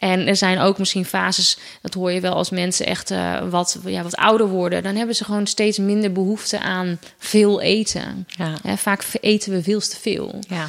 [0.00, 3.78] En er zijn ook misschien fases, dat hoor je wel als mensen echt eh, wat,
[3.84, 4.82] ja, wat ouder worden.
[4.82, 8.26] Dan hebben ze gewoon steeds minder behoefte aan veel eten.
[8.28, 8.54] Ja.
[8.62, 10.38] Hè, vaak eten we veel te veel.
[10.48, 10.68] Ja,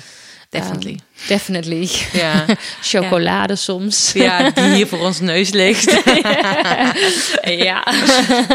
[0.52, 0.92] definitely.
[0.92, 1.90] Um, definitely.
[2.14, 2.46] ja.
[2.82, 4.12] Chocolade soms.
[4.12, 6.02] ja, die hier voor ons neus ligt.
[7.68, 7.84] ja.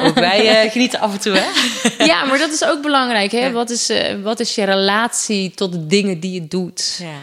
[0.03, 2.05] Ook wij eh, genieten af en toe, hè?
[2.05, 3.31] ja, maar dat is ook belangrijk.
[3.33, 3.39] Hè?
[3.39, 3.51] Ja.
[3.51, 6.99] Wat, is, eh, wat is je relatie tot de dingen die je doet?
[7.03, 7.19] Ja.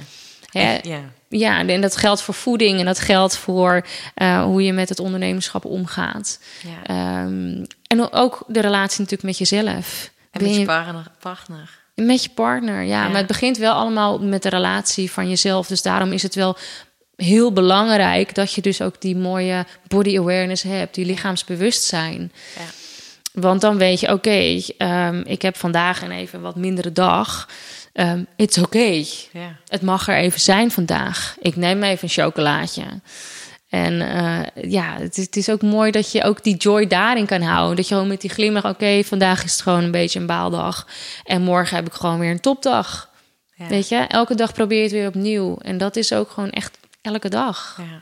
[0.60, 0.78] Hè?
[0.82, 1.00] Ja.
[1.30, 5.00] Ja, en dat geldt voor voeding en dat geldt voor eh, hoe je met het
[5.00, 6.40] ondernemerschap omgaat.
[6.64, 6.84] Ja.
[7.24, 10.10] Ehm, en ook de relatie natuurlijk met jezelf.
[10.32, 11.04] En Ben met je je- partner.
[11.20, 11.70] partner.
[11.96, 13.04] Met je partner, ja.
[13.04, 13.08] Ja.
[13.08, 15.68] Maar het begint wel allemaal met de relatie van jezelf.
[15.68, 16.58] Dus daarom is het wel
[17.16, 22.32] heel belangrijk dat je dus ook die mooie body awareness hebt, die lichaamsbewustzijn.
[22.56, 22.66] Ja.
[23.34, 27.50] Want dan weet je, oké, ehm, ik heb vandaag een even wat mindere dag.
[27.94, 29.04] Ehm it's oké.
[29.32, 29.56] Ja.
[29.68, 31.36] Het mag er even zijn vandaag.
[31.39, 32.84] Ik neem even een chocolaatje.
[33.74, 37.26] En eh, ja, het is, het is ook mooi dat je ook die joy daarin
[37.26, 37.76] kan houden.
[37.76, 40.88] Dat je gewoon met die glimlach, oké, vandaag is het gewoon een beetje een baaldag.
[41.24, 43.10] En morgen heb ik gewoon weer een topdag.
[43.56, 43.68] Ja.
[43.68, 45.58] Weet je, elke dag probeer je het weer opnieuw.
[45.58, 47.78] En dat is ook gewoon echt elke dag.
[47.78, 48.02] Ja.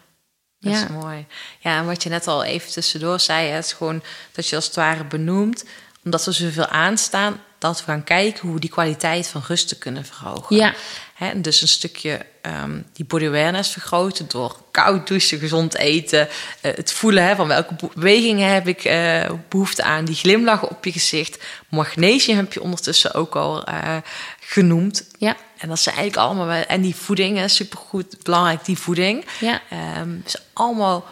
[0.60, 0.84] Dat Ja.
[0.84, 1.26] is mooi.
[1.60, 4.56] Ja, en wat je net al even tussendoor zei, hè, het is gewoon dat je
[4.56, 5.66] als het ware benoemt,
[6.04, 10.06] omdat we zoveel aanstaan, dat we gaan kijken hoe we die kwaliteit van rusten kunnen
[10.06, 10.56] verhogen.
[10.56, 10.74] Ja.
[11.14, 16.28] Hè, en dus een stukje ehm, die body awareness vergroten door koud douchen, gezond eten,
[16.62, 20.64] eh, het voelen hè, van welke be- bewegingen heb ik eh, behoefte aan, die glimlach
[20.70, 21.44] op je gezicht.
[21.70, 23.98] Magnesium heb je ondertussen ook al eh,
[24.40, 25.08] genoemd.
[25.18, 26.64] Ja, En dat zijn eigenlijk allemaal wel.
[26.64, 29.26] En die voeding, hè, supergoed, belangrijk, die voeding.
[29.40, 29.62] Ja.
[29.70, 31.06] Ehm, dus allemaal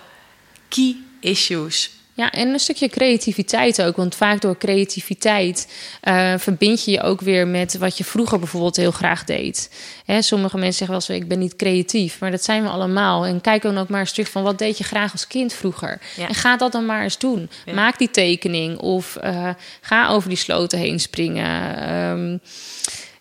[0.67, 3.95] key issues Ja, en een stukje creativiteit ook.
[3.95, 5.67] Want vaak door creativiteit
[6.01, 9.71] eh, verbind je je ook weer met wat je vroeger bijvoorbeeld heel graag deed.
[10.05, 12.19] Hè, sommige mensen zeggen wel eens, ik ben niet creatief.
[12.19, 13.25] Maar dat zijn we allemaal.
[13.25, 16.01] En kijk dan ook maar eens terug van wat deed je graag als kind vroeger.
[16.15, 16.27] Ja.
[16.27, 17.49] En ga dat dan maar eens doen.
[17.65, 17.73] Ja.
[17.73, 19.49] Maak die tekening of eh,
[19.81, 21.77] ga over die sloten heen springen.
[21.77, 22.37] Ehm,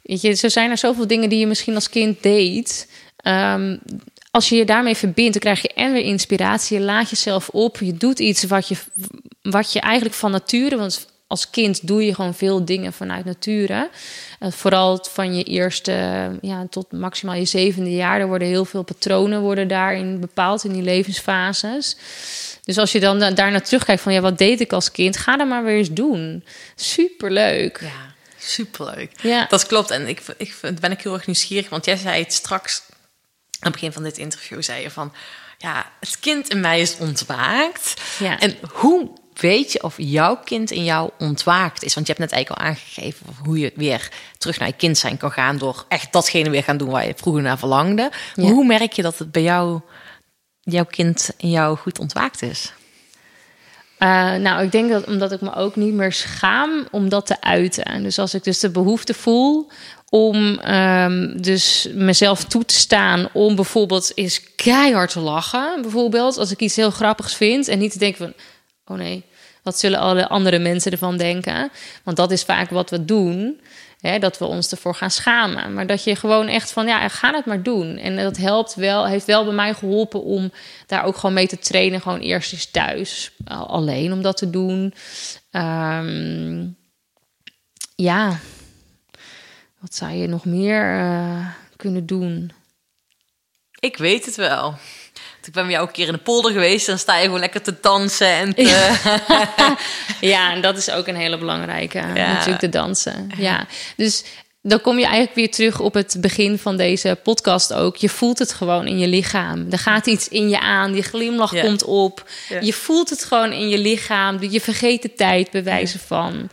[0.03, 2.89] weet je, zo zijn er zoveel dingen die je misschien als kind deed...
[3.17, 3.77] Ehm,
[4.31, 6.79] als je je daarmee verbindt, dan krijg je en weer inspiratie.
[6.79, 7.77] Je laat jezelf op.
[7.79, 8.77] Je doet iets wat je,
[9.43, 10.77] wat je eigenlijk van nature.
[10.77, 13.91] Want als kind doe je gewoon veel dingen vanuit nature.
[14.39, 15.93] Eh, vooral van je eerste
[16.41, 18.21] ja, tot maximaal je zevende jaar.
[18.21, 21.97] Er worden heel veel patronen worden daarin bepaald in die levensfases.
[22.65, 25.17] Dus als je dan da- daar naar terugkijkt van ja, wat deed ik als kind?
[25.17, 26.45] Ga dat maar weer eens doen.
[26.77, 27.79] Superleuk.
[27.83, 29.13] Ja, superleuk.
[29.23, 29.47] Ja.
[29.49, 29.91] Dat klopt.
[29.91, 32.83] En ik, ik ben ik heel erg nieuwsgierig, want jij zei het straks
[33.61, 35.13] aan het begin van dit interview, zei je van,
[35.59, 37.95] ja, het kind in mij is ontwaakt.
[38.19, 38.39] Ja.
[38.39, 41.95] En hoe weet je of jouw kind in jou ontwaakt is?
[41.95, 45.17] Want je hebt net eigenlijk al aangegeven hoe je weer terug naar je kind zijn
[45.17, 48.11] kan gaan door echt datgene weer gaan doen waar je vroeger naar verlangde.
[48.35, 48.43] Ja.
[48.43, 49.81] Hoe merk je dat het bij jou,
[50.61, 52.73] jouw kind in jou goed ontwaakt is?
[53.99, 57.41] Uh, nou, ik denk dat omdat ik me ook niet meer schaam om dat te
[57.41, 58.03] uiten.
[58.03, 59.71] Dus als ik dus de behoefte voel
[60.11, 65.83] om ehm, dus mezelf toe te staan om bijvoorbeeld eens keihard te lachen.
[65.83, 68.33] Bijvoorbeeld als ik iets heel grappigs vind en niet te denken van,
[68.95, 69.25] oh nee,
[69.63, 71.71] wat zullen alle andere mensen ervan denken?
[72.05, 73.61] Want dat is vaak wat we doen.
[74.01, 75.75] Hè, dat we ons ervoor gaan schamen.
[75.75, 77.97] Maar dat je gewoon echt van, ja, ga het maar doen.
[77.97, 80.53] En dat helpt wel, heeft wel bij mij geholpen om
[80.87, 82.01] daar ook gewoon mee te trainen.
[82.01, 84.95] Gewoon eerst eens thuis, al- alleen om dat te doen.
[85.51, 86.67] Ehm,
[87.95, 88.39] ja,
[89.81, 92.53] wat zou je nog meer eh, kunnen doen?
[93.81, 94.63] Ik weet het wel.
[94.63, 96.87] Want Ik ben bij jou een keer in de polder geweest.
[96.87, 98.97] Dan sta je gewoon lekker te dansen en te...
[100.21, 102.33] Ja, en dat is ook een hele belangrijke, Ja.
[102.33, 103.31] natuurlijk de dansen.
[103.37, 103.67] Ja,
[103.97, 104.25] dus
[104.63, 107.97] dan kom je eigenlijk weer terug op het begin van deze podcast ook.
[107.97, 109.67] Je voelt het gewoon in je lichaam.
[109.71, 112.31] Er gaat iets in je aan, die glimlach komt op.
[112.61, 114.43] Je voelt het gewoon in je lichaam.
[114.43, 116.51] Je vergeet de tijd, bij wijze van.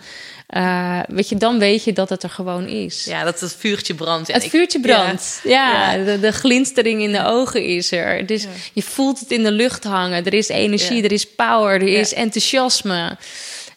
[0.47, 3.05] Eh, weet je, dan weet je dat het er gewoon is.
[3.05, 4.31] Ja, dat het vuurtje brandt.
[4.31, 5.39] Het ik- vuurtje brandt.
[5.43, 6.03] Ja, Ja.
[6.03, 8.25] De, de glinstering in de ogen is er.
[8.25, 10.25] Dus je voelt het in de lucht hangen.
[10.25, 13.17] Er is energie, er is power, er is enthousiasme.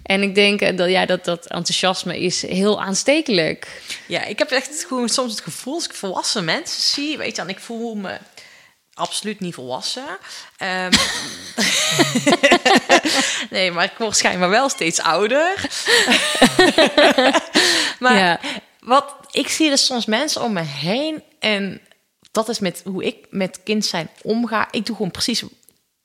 [0.02, 3.66] En ik denk eh, dat ja, dat, dat enthousiasme is heel aanstekelijk.
[4.06, 7.42] Ja, ik heb echt gewoon soms het gevoel als ik volwassen mensen zie, weet je,
[7.42, 8.16] en ik voel me
[8.98, 10.18] absoluut niet volwassen.
[10.56, 10.92] Ehm,
[13.50, 15.70] nee, maar ik word schijnbaar wel steeds ouder.
[17.98, 18.40] maar Ja.
[18.80, 21.80] wat ik zie dus soms mensen om me heen en
[22.32, 24.68] dat is met hoe ik met kind zijn omga.
[24.70, 25.42] Ik doe gewoon precies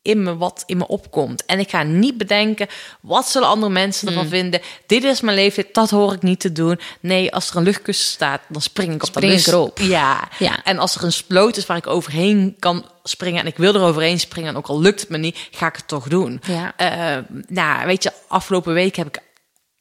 [0.04, 1.46] in me wat in me opkomt.
[1.46, 2.68] En ik ga niet bedenken,
[3.02, 4.14] wat zullen andere mensen Mm.
[4.14, 4.62] ervan vinden?
[4.86, 6.80] Dit is mijn leeftijd, dat hoor ik niet te doen.
[7.00, 9.80] Nee, als er een luchtkussen staat, dan spring ik op Spring dat erop.
[9.80, 10.28] Ja.
[10.40, 10.64] Ja.
[10.64, 13.42] En als er een sploot is waar ik overheen kan springen...
[13.42, 15.48] en ik wil er overheen springen, en ook al lukt het me niet...
[15.52, 16.42] ga ik het toch doen.
[16.48, 16.74] Ja.
[16.78, 19.20] Eh, nou, weet je, afgelopen week heb ik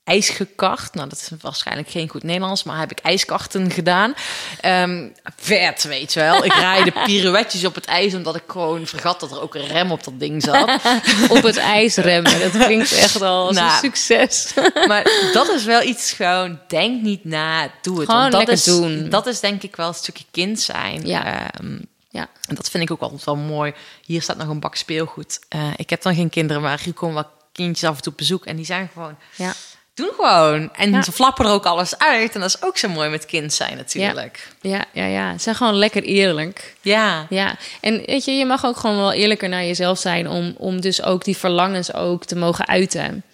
[0.05, 0.94] ijs gekart.
[0.94, 4.14] Nou, dat is waarschijnlijk geen goed Nederlands, maar heb ik ijskarten gedaan.
[4.61, 6.44] Ehm, vet, weet je wel.
[6.44, 9.90] Ik raaide pirouetjes op het ijs, omdat ik gewoon vergat dat er ook een rem
[9.90, 10.70] op dat ding zat.
[11.36, 12.40] Op het ijs remmen.
[12.40, 13.72] Dat klinkt echt al als Nou.
[13.72, 14.55] een succes.
[14.88, 18.11] maar dat is wel iets gewoon, denk niet na, doe het.
[18.11, 19.09] Gewoon dat is, doen.
[19.09, 21.07] Dat is denk ik wel een stukje kind zijn.
[21.07, 21.50] Ja.
[21.50, 21.78] Ehm,
[22.11, 22.28] ja.
[22.48, 23.72] En dat vind ik ook altijd wel mooi.
[24.05, 25.38] Hier staat nog een bak speelgoed.
[25.48, 28.18] Eh, ik heb dan geen kinderen, maar hier komen wel kindjes af en toe op
[28.18, 28.44] bezoek.
[28.44, 29.53] En die zijn gewoon, ja.
[29.95, 30.72] Doen gewoon.
[30.74, 31.03] En Ja.
[31.03, 32.34] ze flappen er ook alles uit.
[32.34, 34.49] En dat is ook zo mooi met kind zijn natuurlijk.
[34.61, 35.32] Ja, ja, ja.
[35.32, 36.74] Ze zijn gewoon lekker eerlijk.
[36.80, 37.26] Ja.
[37.28, 40.80] Ja, en weet je, je mag ook gewoon wel eerlijker naar jezelf zijn om, om
[40.80, 43.24] dus ook die verlangens ook te mogen uiten.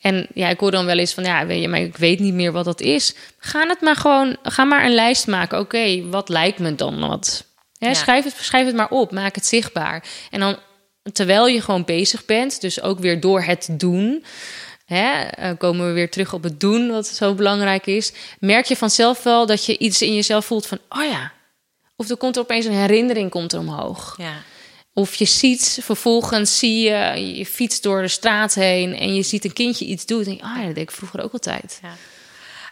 [0.00, 2.34] En ja, ik hoor dan wel eens van, ja, weet je, maar ik weet niet
[2.34, 3.14] meer wat dat is.
[3.38, 5.58] Ga het maar gewoon, ga maar een lijst maken.
[5.58, 7.44] Oké, wat lijkt me dan wat?
[7.72, 7.94] Ja, Ja.
[7.94, 10.04] Schrijf, het, schrijf het maar op, maak het zichtbaar.
[10.30, 10.56] En dan,
[11.12, 14.24] terwijl je gewoon bezig bent, dus ook weer door het doen...
[14.92, 18.12] Hè, eh, komen we weer terug op het doen, wat zo belangrijk is.
[18.40, 21.32] Merk je vanzelf wel dat je iets in jezelf voelt van, oh ja,
[21.96, 24.14] of er komt er opeens een herinnering komt er omhoog.
[24.18, 24.42] Ja.
[24.94, 29.44] Of je ziet, vervolgens zie je, je fietst door de straat heen en je ziet
[29.44, 30.18] een kindje iets doen.
[30.18, 31.78] En denk je, ah ja, dat deed ik vroeger ook altijd.
[31.82, 31.94] Ja.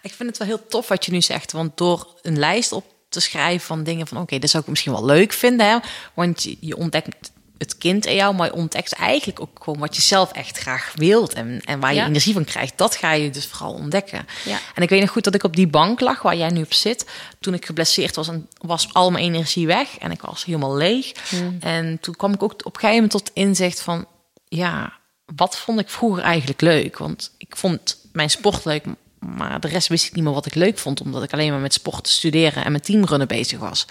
[0.02, 1.52] Ik vind het wel heel tof wat je nu zegt.
[1.52, 4.18] Want door een lijst op te schrijven van dingen van...
[4.18, 5.68] oké, dat zou ik misschien wel leuk vinden.
[5.68, 5.78] Hè?
[6.14, 7.30] Want je, je ontdekt
[7.60, 8.34] het kind in jou...
[8.34, 11.32] maar je ontdekt eigenlijk ook gewoon wat je zelf echt graag wilt...
[11.32, 12.06] en, en waar je Ja.
[12.06, 12.78] energie van krijgt.
[12.78, 14.26] Dat ga je dus vooral ontdekken.
[14.44, 14.58] Ja.
[14.74, 16.72] En ik weet nog goed dat ik op die bank lag waar jij nu op
[16.72, 17.06] zit...
[17.40, 19.98] toen ik geblesseerd was en was al mijn energie weg...
[19.98, 21.12] en ik was helemaal leeg.
[21.28, 21.56] Hmm.
[21.60, 24.06] En toen kwam ik ook op een gegeven moment tot inzicht van...
[24.48, 24.92] ja,
[25.36, 26.98] wat vond ik vroeger eigenlijk leuk?
[26.98, 28.84] Want ik vond mijn sport leuk,
[29.18, 31.60] maar de rest wist ik niet meer wat ik leuk vond, omdat ik alleen maar
[31.60, 33.86] met sport studeren en met teamrunnen bezig was.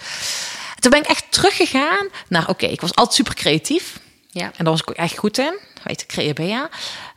[0.80, 4.00] Toen ben ik echt teruggegaan naar, oké, ik was altijd super creatief.
[4.28, 4.44] Ja.
[4.44, 5.58] En daar was ik ook echt goed in.
[5.84, 6.68] Weet ik, Creabea.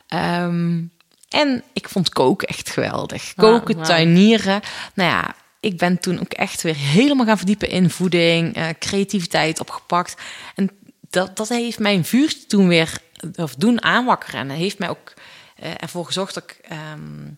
[0.08, 0.92] Ehm
[1.34, 3.34] en ik vond koken echt geweldig.
[3.36, 4.60] Koken, tuinieren.
[4.94, 9.60] Nou ja, ik ben toen ook echt weer helemaal gaan verdiepen in voeding, eh, creativiteit
[9.60, 10.14] opgepakt.
[10.54, 10.70] En
[11.10, 12.98] dat, dat heeft mijn vuurtje toen weer
[13.34, 14.40] of doen aanwakkeren.
[14.40, 15.12] En heeft mij ook
[15.56, 17.30] eh, ervoor gezorgd dat ik, ehm,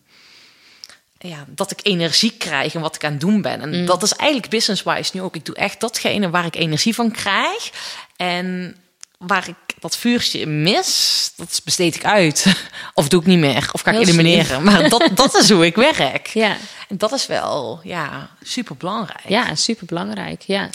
[1.19, 3.61] ja, dat ik energie krijg in wat ik aan het doen ben.
[3.61, 5.35] En dat is eigenlijk business-wise nu ook.
[5.35, 7.71] Ik doe echt datgene waar ik energie van krijg.
[8.15, 8.75] En
[9.17, 12.45] waar ik dat vuurtje mis, dat besteed ik uit.
[12.93, 13.69] Of doe ik niet meer.
[13.71, 14.63] Of ga ik Heel elimineren.
[14.63, 16.27] Maar dat, dat is hoe ik werk.
[16.37, 16.57] Ja,
[16.87, 19.29] En dat is wel ja, super belangrijk.
[19.29, 20.41] ja super belangrijk.
[20.41, 20.69] Ja.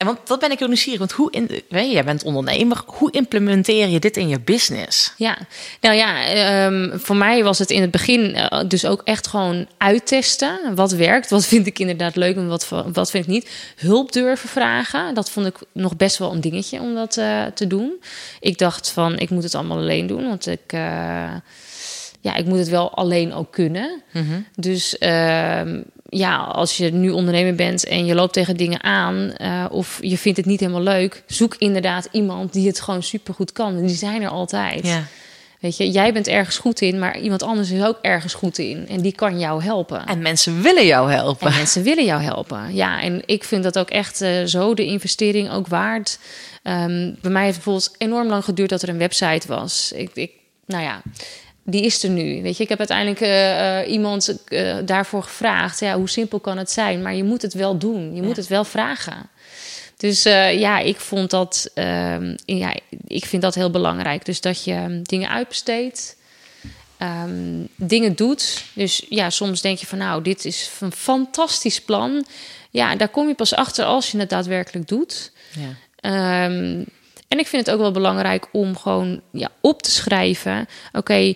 [0.00, 0.98] En want dat ben ik ook nieuwsgierig.
[0.98, 2.82] Want hoe in, weet je, jij bent ondernemer.
[2.86, 5.12] Hoe implementeer je dit in je business?
[5.16, 5.38] Ja,
[5.80, 9.66] nou ja, ehm, voor mij was het in het begin eh, dus ook echt gewoon
[9.78, 10.74] uittesten.
[10.74, 13.50] Wat werkt, wat vind ik inderdaad leuk en wat, wat vind ik niet.
[13.76, 17.66] Hulp durven vragen, dat vond ik nog best wel een dingetje om dat eh, te
[17.66, 17.92] doen.
[18.40, 20.72] Ik dacht van, ik moet het allemaal alleen doen, want ik...
[20.72, 21.34] eh,
[22.22, 24.02] ja, ik moet het wel alleen ook kunnen.
[24.56, 25.80] Dus ehm,
[26.10, 30.18] ja, als je nu ondernemer bent en je loopt tegen dingen aan eh, of je
[30.18, 33.76] vindt het niet helemaal leuk, zoek inderdaad iemand die het gewoon supergoed kan.
[33.76, 34.86] En die zijn er altijd.
[34.86, 35.04] Ja.
[35.60, 38.88] Weet je, jij bent ergens goed in, maar iemand anders is ook ergens goed in
[38.88, 40.06] en die kan jou helpen.
[40.06, 41.46] En mensen willen jou helpen.
[41.46, 42.74] En mensen willen jou helpen.
[42.74, 46.18] Ja, en ik vind dat ook echt eh, zo de investering ook waard.
[46.62, 49.92] Ehm, bij mij heeft het bijvoorbeeld enorm lang geduurd dat er een website was.
[49.94, 50.30] Ik, ik,
[50.66, 51.02] nou ja,
[51.64, 52.42] die is er nu.
[52.42, 55.80] Weet je, ik heb uiteindelijk eh, eh, iemand eh, daarvoor gevraagd.
[55.80, 57.02] Ja, hoe simpel kan het zijn?
[57.02, 58.14] Maar je moet het wel doen.
[58.14, 59.28] Je moet het wel vragen.
[59.96, 62.74] Dus ja, ik vond dat, ehm, ja,
[63.06, 64.24] ik vind dat heel belangrijk.
[64.24, 66.16] Dus dat je ehm, dingen uitbesteedt,
[66.96, 68.64] ehm, dingen doet.
[68.72, 72.26] Dus ja, soms denk je van nou, dit is een fantastisch plan.
[72.70, 75.32] Ja, daar kom je pas achter als je het daadwerkelijk doet.
[76.00, 76.48] Ja.
[77.30, 80.68] En ik vind het ook wel belangrijk om gewoon ja, op te schrijven.
[80.92, 81.34] Oké,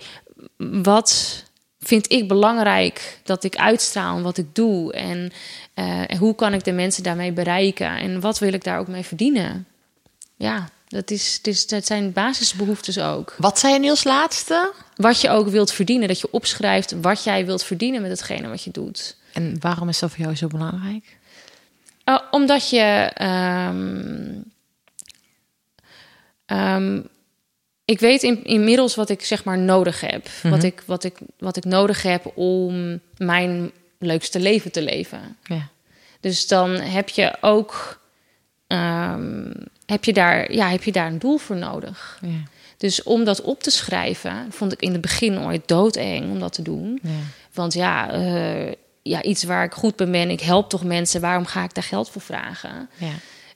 [0.56, 1.42] wat
[1.80, 4.92] vind ik belangrijk dat ik uitstraal en wat ik doe?
[4.92, 5.32] En
[5.74, 7.96] eh, en hoe kan ik de mensen daarmee bereiken?
[7.96, 9.66] En wat wil ik daar ook mee verdienen?
[10.36, 13.34] Ja, dat, is, het is, dat zijn basisbehoeftes ook.
[13.38, 14.72] Wat zei je Niels laatste?
[14.96, 18.62] Wat je ook wilt verdienen, dat je opschrijft wat jij wilt verdienen met hetgene wat
[18.62, 19.16] je doet.
[19.32, 21.16] En waarom is dat voor jou zo belangrijk?
[22.04, 23.10] Uh, omdat je.
[23.14, 24.52] ehm,
[26.46, 27.00] ehm,
[27.84, 30.28] ik weet in, inmiddels wat ik zeg maar nodig heb.
[30.42, 35.36] wat, ik, wat, ik, wat ik nodig heb om mijn leukste leven te leven.
[35.42, 35.68] Ja.
[36.20, 38.00] Dus dan heb je ook.
[38.66, 39.52] ehm,
[39.86, 42.18] heb, je daar, ja, heb je daar een doel voor nodig?
[42.22, 42.52] Ja.
[42.76, 46.52] Dus om dat op te schrijven, vond ik in het begin ooit doodeng om dat
[46.52, 46.98] te doen.
[47.02, 47.10] Ja.
[47.52, 48.72] Want ja, eh,
[49.02, 51.84] ja, iets waar ik goed bij ben, ik help toch mensen, waarom ga ik daar
[51.84, 52.90] geld voor vragen?
[52.96, 53.12] Ja.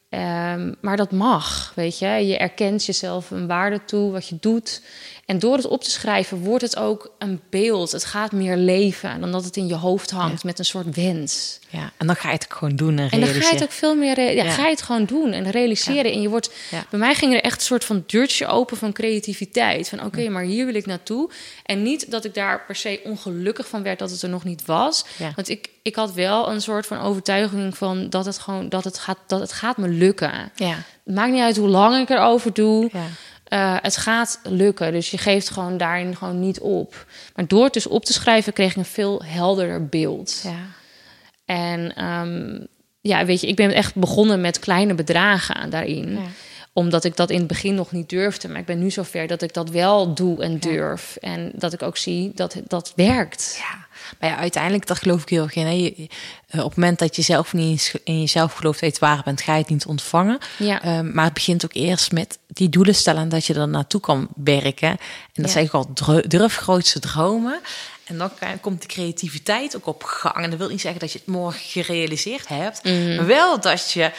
[0.08, 2.06] Ehm, maar dat mag, weet je.
[2.06, 4.82] Je erkent jezelf een waarde toe, wat je doet.
[5.28, 7.92] En door het op te schrijven wordt het ook een beeld.
[7.92, 11.58] Het gaat meer leven dan dat het in je hoofd hangt met een soort wens.
[11.68, 11.92] ja.
[11.96, 13.62] En dan ga je het ook gewoon doen en En dan ga je het realiseren.
[13.66, 14.50] ook veel meer, ja, Ja.
[14.50, 16.12] ga je het gewoon doen en realiseren.
[16.12, 16.50] En je wordt,
[16.90, 19.88] bij mij ging er echt een soort van deurtje open van creativiteit.
[19.88, 21.30] Van oké, maar hier wil ik naartoe.
[21.64, 24.64] En niet dat ik daar per se ongelukkig van werd dat het er nog niet
[24.64, 25.04] was.
[25.34, 28.98] Want ik, ik had wel een soort van overtuiging van dat het gewoon, dat het
[28.98, 30.50] gaat, dat het gaat me lukken.
[30.54, 30.74] Ja.
[31.04, 32.88] Het maakt niet uit hoe lang ik erover doe.
[32.92, 33.00] Ja.
[33.48, 34.92] Eh, het gaat lukken.
[34.92, 37.06] Dus je geeft gewoon daarin gewoon niet op.
[37.34, 40.40] Maar door het dus op te schrijven kreeg ik een veel helderder beeld.
[40.44, 40.58] Ja.
[41.44, 42.64] En ehm,
[43.00, 46.12] ja, weet je, ik ben echt begonnen met kleine bedragen daarin.
[46.12, 46.20] Ja.
[46.72, 48.48] Omdat ik dat in het begin nog niet durfde.
[48.48, 51.16] Maar ik ben nu zover dat ik dat wel doe en durf.
[51.20, 53.58] En dat ik ook zie dat dat werkt.
[53.58, 53.86] Ja,
[54.20, 55.66] maar ja, uiteindelijk, dat geloof ik heel erg in.
[55.66, 55.70] Hè.
[55.72, 56.08] Je-
[56.48, 59.52] eh, op het moment dat je zelf niet in jezelf gelooft, weet waar bent, ga
[59.54, 60.38] je het niet ontvangen.
[60.58, 60.82] Ja.
[60.82, 64.00] Ehm, maar het begint ook eerst met die doelen stellen en dat je er naartoe
[64.00, 64.88] kan werken.
[65.34, 65.66] En dat Ja.
[65.72, 67.60] al, dru- durf grootste dromen.
[68.04, 68.30] En dan
[68.60, 70.36] komt de creativiteit ook op gang.
[70.36, 73.16] En dat wil niet zeggen dat je het morgen gerealiseerd hebt, Mhm.
[73.16, 74.10] maar wel dat je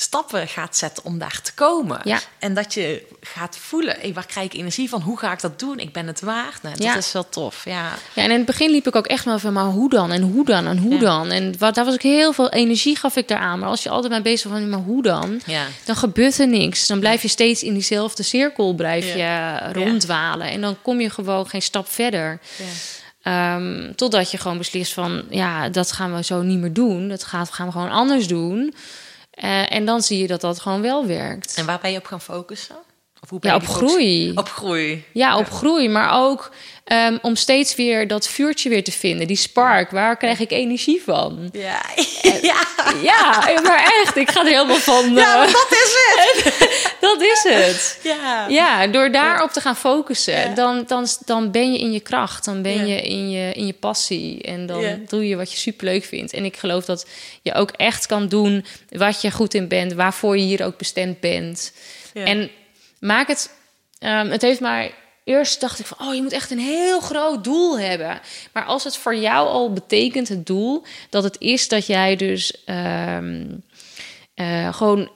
[0.00, 2.00] stappen gaat zetten om daar te komen.
[2.04, 2.20] Ja.
[2.38, 5.00] En dat je gaat voelen, hey, waar krijg ik energie van?
[5.00, 5.78] Hoe ga ik dat doen?
[5.78, 6.62] Ik ben het waard.
[6.62, 6.96] Nou, dat Ja.
[6.96, 7.64] is wel tof.
[7.64, 7.88] Ja.
[8.14, 10.10] Ja, en in het begin liep ik ook echt wel van, maar hoe dan?
[10.12, 10.66] En hoe dan?
[10.66, 11.00] En hoe Ja.
[11.00, 11.30] dan?
[11.30, 13.58] En wat, daar was ik heel veel energie gaf ik daaraan.
[13.58, 15.40] Maar als je altijd maar bezig bent van, maar hoe dan?
[15.84, 16.86] Dan gebeurt er niks.
[16.86, 20.46] Dan blijf je steeds in diezelfde cirkel blijf je ronddwalen.
[20.46, 22.40] En dan kom je gewoon geen stap verder.
[23.22, 27.08] Ehm, totdat je gewoon beslist van, ja, dat gaan we zo niet meer doen.
[27.08, 28.74] Dat gaat, gaan we gewoon anders doen.
[29.40, 31.54] Eh, en dan zie je dat dat gewoon wel werkt.
[31.56, 32.76] En waar ben je op gaan focussen?
[33.22, 34.32] Of hoe ben Ja, op groei.
[34.34, 35.04] Op groei.
[35.12, 36.50] Ja, op groei, maar ook
[36.84, 39.90] ehm, om steeds weer dat vuurtje weer te vinden, die spark.
[39.90, 41.48] Waar krijg ik energie van?
[41.52, 41.82] Ja.
[42.50, 42.60] ja.
[43.02, 45.14] Ja, maar echt, ik ga er helemaal van.
[45.14, 46.68] Ja, eh, dat is het.
[47.14, 47.98] dat is het.
[48.02, 48.46] Ja.
[48.48, 52.62] Ja, door daarop te gaan focussen, dan, dan, dan ben je in je kracht, dan
[52.62, 56.32] ben je in je, in je passie en dan doe je wat je superleuk vindt.
[56.32, 57.06] En ik geloof dat
[57.42, 61.20] je ook echt kan doen wat je goed in bent, waarvoor je hier ook bestemd
[61.20, 61.72] bent.
[62.14, 62.24] Ja.
[62.24, 62.50] En
[63.00, 63.50] maak het,
[63.98, 64.90] ehm, het heeft maar.
[65.24, 68.20] Eerst dacht ik van, oh, je moet echt een heel groot doel hebben.
[68.52, 72.64] Maar als het voor jou al betekent, het doel, dat het is dat jij dus
[72.64, 73.44] ehm,
[74.34, 75.10] eh, gewoon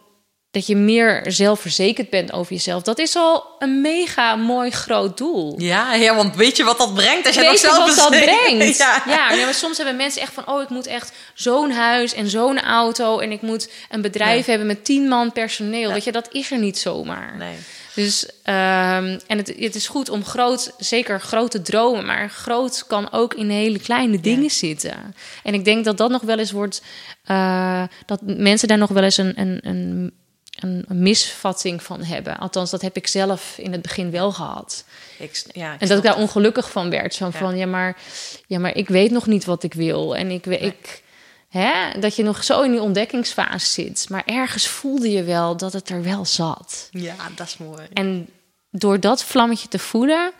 [0.52, 2.82] dat je meer zelfverzekerd bent over jezelf.
[2.82, 5.54] Dat is al een mega mooi groot doel.
[5.60, 7.96] Ja, ja, want weet je wat dat brengt als je nog Weet je zelf wat
[7.96, 8.78] dat brengt?
[8.78, 9.02] Ja.
[9.06, 10.48] Ja, nee, maar soms hebben mensen echt van...
[10.48, 13.18] oh, ik moet echt zo'n huis en zo'n auto...
[13.18, 15.92] en ik moet een bedrijf hebben met tien man personeel.
[15.92, 17.36] Weet je, dat is er niet zomaar.
[17.36, 17.56] Nee.
[17.94, 22.06] Dus, ehm, en het, het is goed om groot, zeker grote dromen...
[22.06, 25.14] maar groot kan ook in hele kleine dingen zitten.
[25.42, 26.82] En ik denk dat dat nog wel eens wordt...
[27.24, 29.40] eh, dat mensen daar nog wel eens een...
[29.40, 30.20] een, een
[30.60, 32.38] een misvatting van hebben.
[32.38, 34.84] Althans, dat heb ik zelf in het begin wel gehad.
[35.18, 37.14] Ik, ja, ik En dat ik daar ongelukkig van werd.
[37.14, 37.96] Zo van, ja, maar,
[38.46, 40.16] ja, maar ik weet nog niet wat ik wil.
[40.16, 41.02] En ik, we- ik
[41.48, 44.06] hè, dat je nog zo in die ontdekkingsfase zit.
[44.08, 46.88] Maar ergens voelde je wel dat het er wel zat.
[46.90, 47.82] Ja, dat is mooi.
[47.92, 48.28] En
[48.70, 50.32] door dat vlammetje te voelen,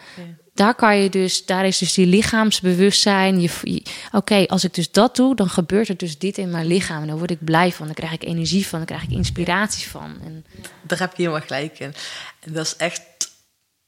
[0.54, 3.40] daar kan je dus, daar is dus die lichaamsbewustzijn.
[3.40, 3.82] Je,
[4.12, 7.00] Oké, als ik dus dat doe, dan gebeurt er dus dit in mijn lichaam.
[7.02, 9.88] En dan word ik blij van, dan krijg ik energie van, dan krijg ik inspiratie
[9.88, 10.16] van.
[10.24, 10.44] En,
[10.82, 11.94] Daar heb je helemaal gelijk in.
[12.40, 13.02] En dat is echt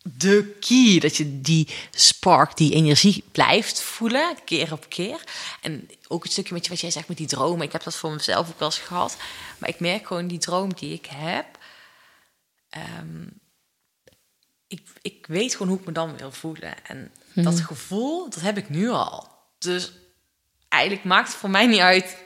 [0.03, 0.99] de key.
[1.01, 5.21] Dat je die spark, die energie blijft voelen, keer op keer.
[5.61, 7.67] En ook het stukje met wat jij zegt met die dromen.
[7.67, 9.17] Ik heb dat voor mezelf ook wel eens gehad.
[9.59, 11.47] Maar ik merk gewoon die droom die ik heb.
[12.71, 13.27] ehm,
[14.75, 16.75] ik, ik weet gewoon hoe ik me dan wil voelen.
[16.87, 19.29] En dat gevoel, dat heb ik nu al.
[19.59, 19.93] Dus
[20.69, 22.17] eigenlijk maakt het voor mij niet uit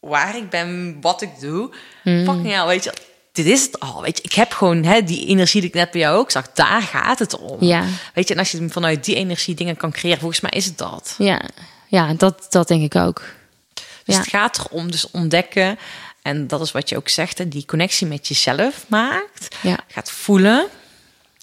[0.00, 1.74] waar ik ben, wat ik doe.
[2.04, 2.92] Niet out, weet je.
[3.32, 4.22] Dit is het al, weet je.
[4.22, 6.52] Ik heb gewoon hè, die energie die ik net bij jou ook zag.
[6.52, 7.56] Daar gaat het om.
[7.64, 7.84] Ja.
[8.14, 10.78] Weet je, en als je vanuit die energie dingen kan creëren, volgens mij is het
[10.78, 11.14] dat.
[11.18, 11.40] ja,
[11.88, 13.22] ja dat, dat denk ik ook.
[13.74, 14.20] Dus Ja.
[14.20, 15.78] het gaat erom dus ontdekken.
[16.22, 19.56] En dat is wat je ook zegt, hè, die connectie met jezelf maakt.
[19.62, 19.78] Ja.
[19.88, 20.66] Gaat voelen.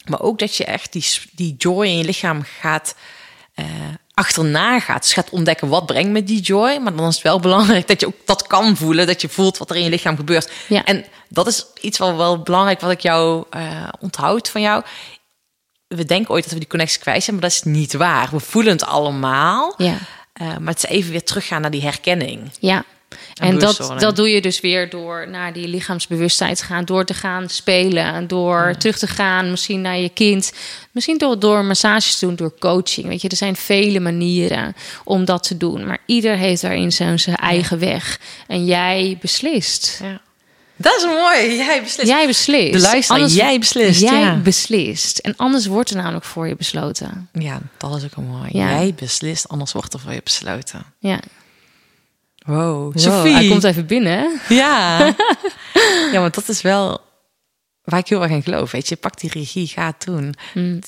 [0.05, 2.95] Maar ook dat je echt die, die joy in je lichaam gaat
[3.53, 3.65] eh,
[4.13, 5.01] achterna gaat.
[5.01, 6.77] Dus gaat ontdekken wat brengt me die joy.
[6.77, 9.07] Maar dan is het wel belangrijk dat je ook dat kan voelen.
[9.07, 10.51] Dat je voelt wat er in je lichaam gebeurt.
[10.67, 10.85] Ja.
[10.85, 14.83] En dat is iets wel, wel belangrijk wat ik jou eh onthoud van jou.
[15.87, 18.29] We denken ooit dat we die connectie kwijt zijn, maar dat is niet waar.
[18.31, 19.73] We voelen het allemaal.
[19.77, 19.97] Ja.
[20.33, 22.51] Eh, maar het is even weer teruggaan naar die herkenning.
[22.59, 22.83] Ja.
[23.33, 27.05] En En dat, dat doe je dus weer door naar die lichaamsbewustzijn te gaan, door
[27.05, 30.53] te gaan spelen, door terug te gaan, misschien naar je kind,
[30.91, 33.07] misschien door, door massages te doen, door coaching.
[33.07, 37.19] Weet je, er zijn vele manieren om dat te doen, maar ieder heeft daarin zijn,
[37.19, 38.19] zijn eigen weg.
[38.47, 39.99] En jij beslist.
[40.03, 40.21] Ja.
[40.75, 41.55] Dat is mooi.
[41.55, 42.07] Jij beslist.
[42.07, 42.73] Jij beslist.
[42.73, 44.35] De luisteraar, jij beslist, Jij ja.
[44.35, 45.17] beslist.
[45.17, 47.29] En anders wordt er namelijk voor je besloten.
[47.33, 48.49] Ja, dat is ook een mooi.
[48.51, 48.69] Ja.
[48.69, 50.83] Jij beslist, anders wordt er voor je besloten.
[50.99, 51.19] Ja.
[52.45, 52.93] Wow.
[52.97, 54.11] Wow, hij komt even binnen.
[54.19, 54.27] hè?
[54.55, 55.05] Ja.
[56.11, 57.01] ja, maar dat is wel
[57.83, 58.71] waar ik heel erg in geloof.
[58.71, 60.33] Weet je, pak die regie, ga het doen.
[60.53, 60.79] Mm.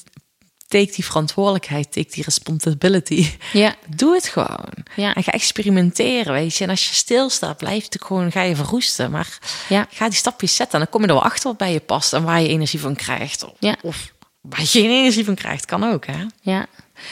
[0.67, 3.27] Take die verantwoordelijkheid, take die responsibility.
[3.53, 3.75] Ja.
[3.95, 4.69] Doe het gewoon.
[4.95, 5.13] Ja.
[5.13, 6.63] En ga experimenteren, weet je.
[6.63, 9.11] En als je stilstaat, blijf het gewoon, ga je verroesten.
[9.11, 9.37] Maar
[9.69, 9.87] Ja.
[9.91, 10.73] ga die stapjes zetten.
[10.73, 12.79] En dan kom je er wel achter wat bij je past en waar je energie
[12.79, 13.45] van krijgt.
[13.59, 13.75] Ja.
[13.81, 16.25] Of waar je geen energie van krijgt, kan ook, hè?
[16.41, 16.65] Ja.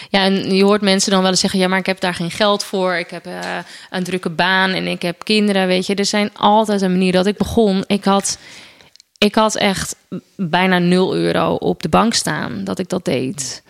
[0.10, 2.32] Ja, en je hoort mensen dan wel eens zeggen: ja, maar ik heb daar geen
[2.32, 2.96] geld voor.
[2.96, 3.58] Ik heb eh,
[3.90, 5.68] een drukke baan en ik heb kinderen.
[5.68, 7.84] Weet je, er zijn altijd een manier dat ik begon.
[7.88, 8.38] Ik had,
[9.18, 9.96] ik had echt
[10.36, 13.64] bijna 0 euro op de bank staan dat ik dat deed.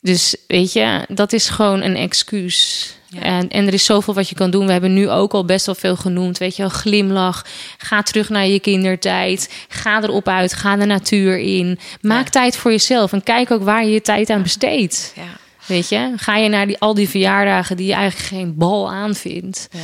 [0.00, 2.88] Dus weet je, dat is gewoon een excuus.
[3.08, 3.20] Ja.
[3.20, 4.66] En, en er is zoveel wat je kan doen.
[4.66, 6.38] We hebben nu ook al best wel veel genoemd.
[6.38, 7.44] Weet je glimlach.
[7.78, 9.50] Ga terug naar je kindertijd.
[9.68, 10.54] Ga erop uit.
[10.54, 11.78] Ga de natuur in.
[12.00, 12.30] Maak Ja.
[12.30, 13.12] tijd voor jezelf.
[13.12, 15.12] En kijk ook waar je je tijd aan besteedt.
[15.16, 15.22] Ja.
[15.66, 19.14] Weet je, ga je naar die, al die verjaardagen die je eigenlijk geen bal aan
[19.14, 19.68] vindt.
[19.70, 19.78] ja.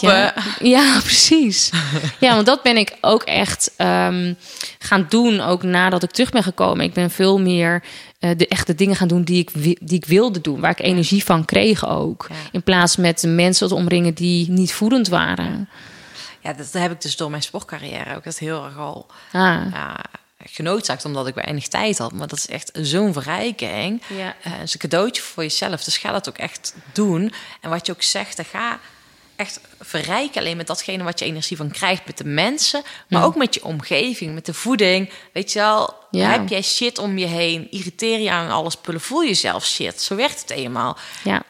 [0.00, 0.32] Je?
[0.68, 1.70] Ja, precies.
[2.20, 4.34] ja, want dat ben ik ook echt ehm,
[4.78, 6.84] gaan doen, ook nadat ik terug ben gekomen.
[6.84, 7.82] Ik ben veel meer
[8.36, 11.44] de echte dingen gaan doen die ik, die ik wilde doen, waar ik energie van
[11.44, 12.26] kreeg ook.
[12.28, 12.34] Ja.
[12.52, 15.68] In plaats met de mensen te omringen die niet voedend waren.
[16.40, 18.24] Ja, dat heb ik dus door mijn sportcarrière ook.
[18.24, 20.00] Dat is heel erg al Ah, ja,
[20.44, 22.12] genoodzaakt, omdat ik weinig tijd had.
[22.12, 24.02] Maar dat is echt zo'n verrijking.
[24.08, 24.34] Ja.
[24.42, 25.84] Eh, het is een cadeautje voor jezelf.
[25.84, 27.32] Dus ga dat ook echt doen.
[27.60, 28.78] En wat je ook zegt, dan ga,
[29.36, 30.40] echt verrijken.
[30.40, 32.82] Alleen met datgene wat je energie van krijgt met de mensen.
[33.08, 35.10] Maar ook met je omgeving, met de voeding.
[35.32, 36.30] Weet je wel, Ja.
[36.30, 37.70] heb jij shit om je heen?
[37.70, 39.00] Irriteer je aan alles spullen?
[39.00, 40.02] Voel je zelf shit?
[40.02, 40.96] Zo werkt het eenmaal.
[41.24, 41.42] Ja.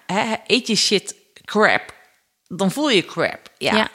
[0.46, 1.14] Eet je shit
[1.44, 1.94] crap,
[2.48, 3.50] dan voel je crap.
[3.58, 3.88] Ja, Ja.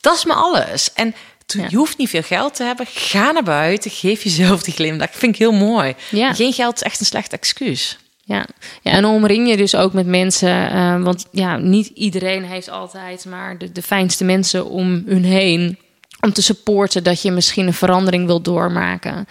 [0.00, 0.92] dat is maar alles.
[0.92, 1.14] En
[1.46, 2.86] toen, je hoeft niet veel geld te hebben.
[2.86, 5.10] Ga naar buiten, geef jezelf die glimlach.
[5.10, 5.94] Dat vind ik heel mooi.
[6.10, 6.34] Ja.
[6.34, 7.98] Geen geld is echt een slecht excuus.
[8.26, 8.46] Ja.
[8.82, 10.70] ja, en omring je dus ook met mensen.
[10.70, 15.78] eh, want ja, niet iedereen heeft altijd maar de, de fijnste mensen om hun heen.
[16.20, 19.26] Om te supporten dat je misschien een verandering wilt doormaken.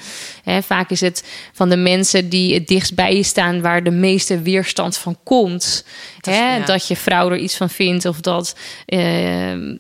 [0.62, 1.24] Vaak is het
[1.54, 5.86] van de mensen die het dichtst bij je staan, waar de meeste weerstand van komt.
[6.20, 6.60] Dat ja.
[6.60, 8.06] Dat je vrouw er iets van vindt.
[8.06, 9.00] Of dat eh,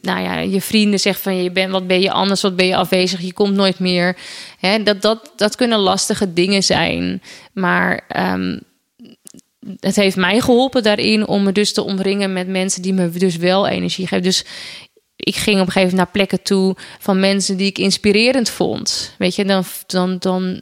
[0.01, 2.76] nou ja, je vrienden zeggen van je bent, wat ben je anders, wat ben je
[2.76, 4.18] afwezig, je komt nooit meer.
[4.84, 7.22] Dat, dat, dat kunnen lastige dingen zijn.
[7.51, 8.57] Maar ehm,
[9.80, 13.36] het heeft mij geholpen daarin om me dus te omringen met mensen die me dus
[13.36, 14.24] wel energie geven.
[14.24, 14.45] Dus
[15.16, 19.16] ik ging op een gegeven moment naar plekken toe van mensen die ik inspirerend vond.
[19.18, 20.61] Weet je, dan, dan, dan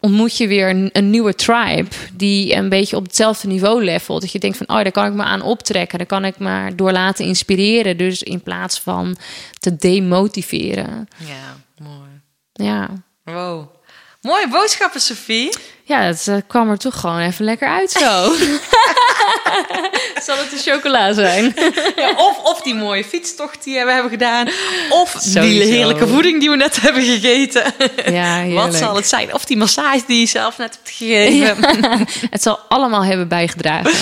[0.00, 4.20] ontmoet je weer een, een nieuwe tribe die een beetje op hetzelfde niveau levelt.
[4.20, 5.98] Dat je denkt van, oh, daar kan ik me aan optrekken.
[5.98, 7.96] Daar kan ik me door laten inspireren.
[7.96, 9.16] Dus in plaats van
[9.58, 11.08] te demotiveren.
[11.16, 12.10] Ja, mooi.
[12.52, 12.90] Ja,
[13.24, 13.74] Wow.
[14.20, 15.52] Mooie boodschappen, Sophie.
[15.84, 18.32] Ja het eh, kwam er toch gewoon even lekker uit zo.
[20.26, 21.54] Zal het de chocola zijn?
[21.96, 24.48] Ja, of, of die mooie fietstocht die we hebben gedaan.
[24.90, 27.72] Of die heerlijke voeding die we net hebben gegeten.
[28.12, 29.34] Ja, Wat zal het zijn?
[29.34, 31.80] Of die massage die je zelf net hebt gegeven.
[31.82, 31.98] Ja,
[32.30, 33.92] Het zal allemaal hebben bijgedragen.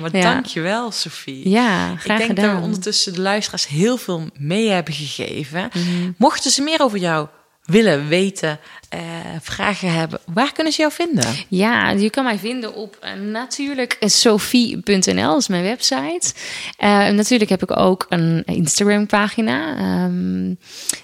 [0.00, 0.32] maar Ja.
[0.32, 1.48] dankjewel, Sophie.
[1.48, 2.44] Ja, graag Ik denk gedaan.
[2.44, 5.70] dat we ondertussen de luisteraars heel veel mee hebben gegeven.
[5.72, 6.10] Mhm.
[6.16, 7.26] Mochten ze meer over jou
[7.64, 8.58] willen weten,
[8.88, 9.00] eh,
[9.40, 11.24] vragen hebben, waar kunnen ze jou vinden?
[11.48, 16.32] Ja, je kan mij vinden op uh, natuurlijk sophie.nl, is mijn website.
[16.76, 20.54] Eh, natuurlijk heb ik ook een Instagram pagina ehm,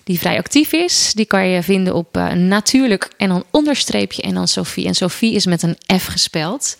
[0.04, 1.12] die vrij actief is.
[1.14, 4.86] Die kan je vinden op eh, natuurlijk en dan onderstreepje en dan Sophie.
[4.86, 6.76] En Sophie is met een F gespeld.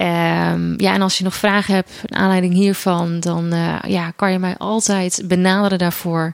[0.00, 4.32] Ehm, ja, en als je nog vragen hebt naar aanleiding hiervan, dan eh, ja, kan
[4.32, 6.30] je mij altijd benaderen daarvoor.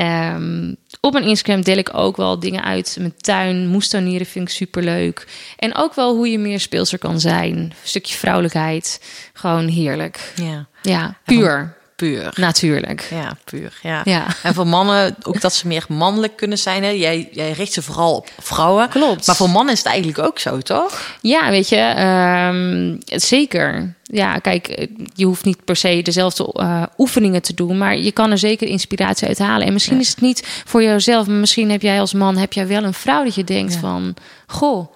[0.00, 2.96] Ehm, op mijn Instagram deel ik ook wel dingen uit.
[2.98, 5.26] Mijn tuin, moestuinieren vind ik superleuk.
[5.56, 7.56] En ook wel hoe je meer speelser kan zijn.
[7.56, 9.00] Een stukje vrouwelijkheid.
[9.32, 10.32] Gewoon heerlijk.
[10.34, 11.76] Ja, Ja, puur.
[12.00, 12.32] Puur.
[12.34, 13.06] Natuurlijk.
[13.10, 13.72] Ja, puur.
[13.82, 14.00] Ja.
[14.04, 14.26] Ja.
[14.42, 16.82] En voor mannen ook dat ze meer mannelijk kunnen zijn.
[16.82, 16.88] Hè?
[16.90, 18.88] Jij, jij richt ze vooral op vrouwen.
[18.88, 19.26] Klopt.
[19.26, 21.16] Maar voor mannen is het eigenlijk ook zo, toch?
[21.20, 23.94] Ja, weet je, ehm, zeker.
[24.02, 28.30] Ja, kijk, je hoeft niet per se dezelfde eh, oefeningen te doen, maar je kan
[28.30, 29.66] er zeker inspiratie uit halen.
[29.66, 32.66] En misschien is het niet voor jouzelf, maar misschien heb jij als man heb jij
[32.66, 33.78] wel een vrouw dat je denkt Ja.
[33.78, 34.14] van,
[34.46, 34.92] goh,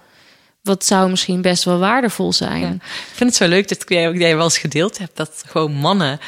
[0.62, 2.60] wat zou misschien best wel waardevol zijn.
[2.60, 2.68] Ja.
[2.72, 5.72] Ik vind het zo leuk dat jij, dat jij wel eens gedeeld hebt dat gewoon
[5.72, 6.18] mannen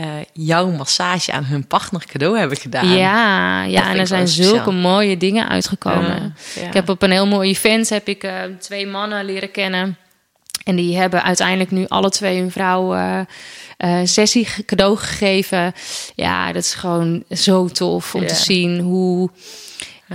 [0.00, 2.88] eh, jouw massage aan hun partner cadeau hebben gedaan.
[2.88, 4.72] Ja, ja en er zijn zulke speciaal.
[4.80, 6.34] mooie dingen uitgekomen.
[6.54, 6.66] Ja, ja.
[6.66, 9.96] Ik heb op een heel mooi event heb ik eh, twee mannen leren kennen.
[10.64, 12.94] En die hebben uiteindelijk nu alle twee hun vrouw
[13.76, 15.72] eh, sessie cadeau gegeven.
[16.14, 18.26] Ja, dat is gewoon zo tof om Ja.
[18.28, 19.30] te zien hoe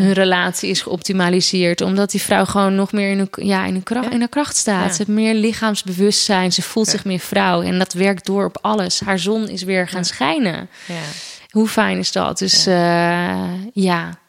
[0.04, 1.82] hun relatie is geoptimaliseerd.
[1.82, 4.56] Omdat die vrouw gewoon nog meer in een, ja, in een, kracht, in een kracht
[4.56, 4.92] staat.
[4.92, 6.52] Ze heeft meer lichaamsbewustzijn.
[6.52, 7.62] Ze voelt zich meer vrouw.
[7.62, 9.00] En dat werkt door op alles.
[9.00, 10.70] Haar zon is weer gaan schijnen.
[10.88, 11.02] Ja.
[11.50, 12.38] Hoe fijn is dat?
[12.38, 13.48] Dus ja.
[13.74, 14.20] ja,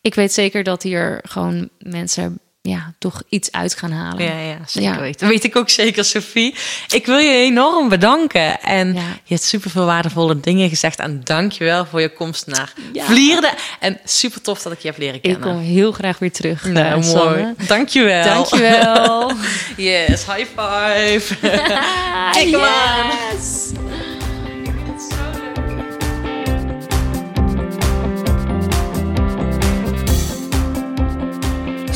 [0.00, 4.24] ik weet zeker dat hier gewoon mensen ja, toch iets uit gaan halen.
[4.24, 5.00] Ja, ja, zeker Ja.
[5.00, 5.20] weten.
[5.20, 6.54] Dat weet ik ook zeker, Sophie.
[6.88, 8.60] Ik wil je enorm bedanken.
[8.60, 9.00] En Ja.
[9.24, 10.98] je hebt super veel waardevolle dingen gezegd.
[10.98, 12.72] En dank je wel voor je komst naar.
[12.94, 13.50] Vlierde.
[13.80, 15.40] En super tof dat ik je heb leren Ik kennen.
[15.40, 16.64] kom heel graag weer terug.
[16.64, 17.04] Nou, eh, mooi.
[17.04, 17.54] Sanne.
[17.66, 18.24] Dank je wel.
[18.24, 19.32] Dankjewel.
[19.76, 21.36] Yes, high five.
[22.32, 23.70] Kijk yes.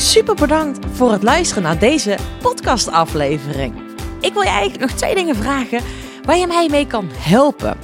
[0.07, 3.73] Super bedankt voor het luisteren naar deze podcastaflevering.
[4.21, 5.81] Ik wil je eigenlijk nog twee dingen vragen
[6.23, 7.77] waar je mij mee kan helpen.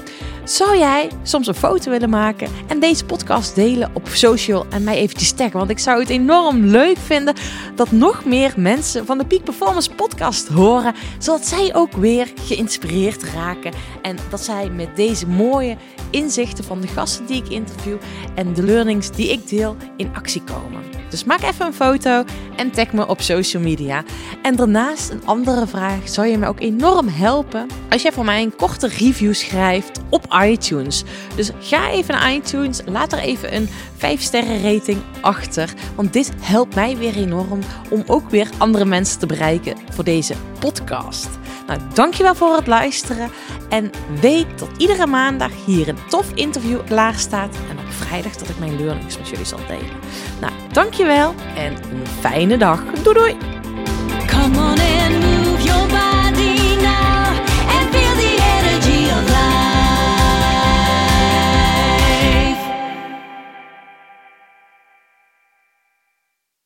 [0.43, 4.95] Zou jij soms een foto willen maken en deze podcast delen op social en mij
[4.95, 5.57] eventjes taggen?
[5.57, 7.35] Want ik zou het enorm leuk vinden
[7.75, 13.23] dat nog meer mensen van de Peak Performance podcast horen, zodat zij ook weer geïnspireerd
[13.23, 15.77] raken en dat zij met deze mooie
[16.09, 17.97] inzichten van de gasten die ik interview
[18.35, 21.02] en de learnings die ik deel in actie komen.
[21.13, 22.23] Dus maak even een foto
[22.55, 24.03] en tag me op social media.
[24.41, 28.43] En daarnaast een andere vraag zou je me ook enorm helpen als jij voor mij
[28.43, 31.03] een korte review schrijft op iTunes.
[31.35, 36.31] Dus ga even naar iTunes, laat er even een 5 sterren rating achter, want dit
[36.41, 37.59] helpt mij weer enorm
[37.89, 41.29] om ook weer andere mensen te bereiken voor deze podcast.
[41.67, 43.29] Nou, dankjewel voor het luisteren.
[43.69, 43.91] En
[44.21, 47.55] weet dat iedere maandag hier een tof interview klaar staat.
[47.69, 49.95] En op vrijdag dat ik mijn learnings met jullie zal delen.
[50.43, 52.83] Nou, dankjewel en een fijne dag.
[53.03, 53.62] Doei doei!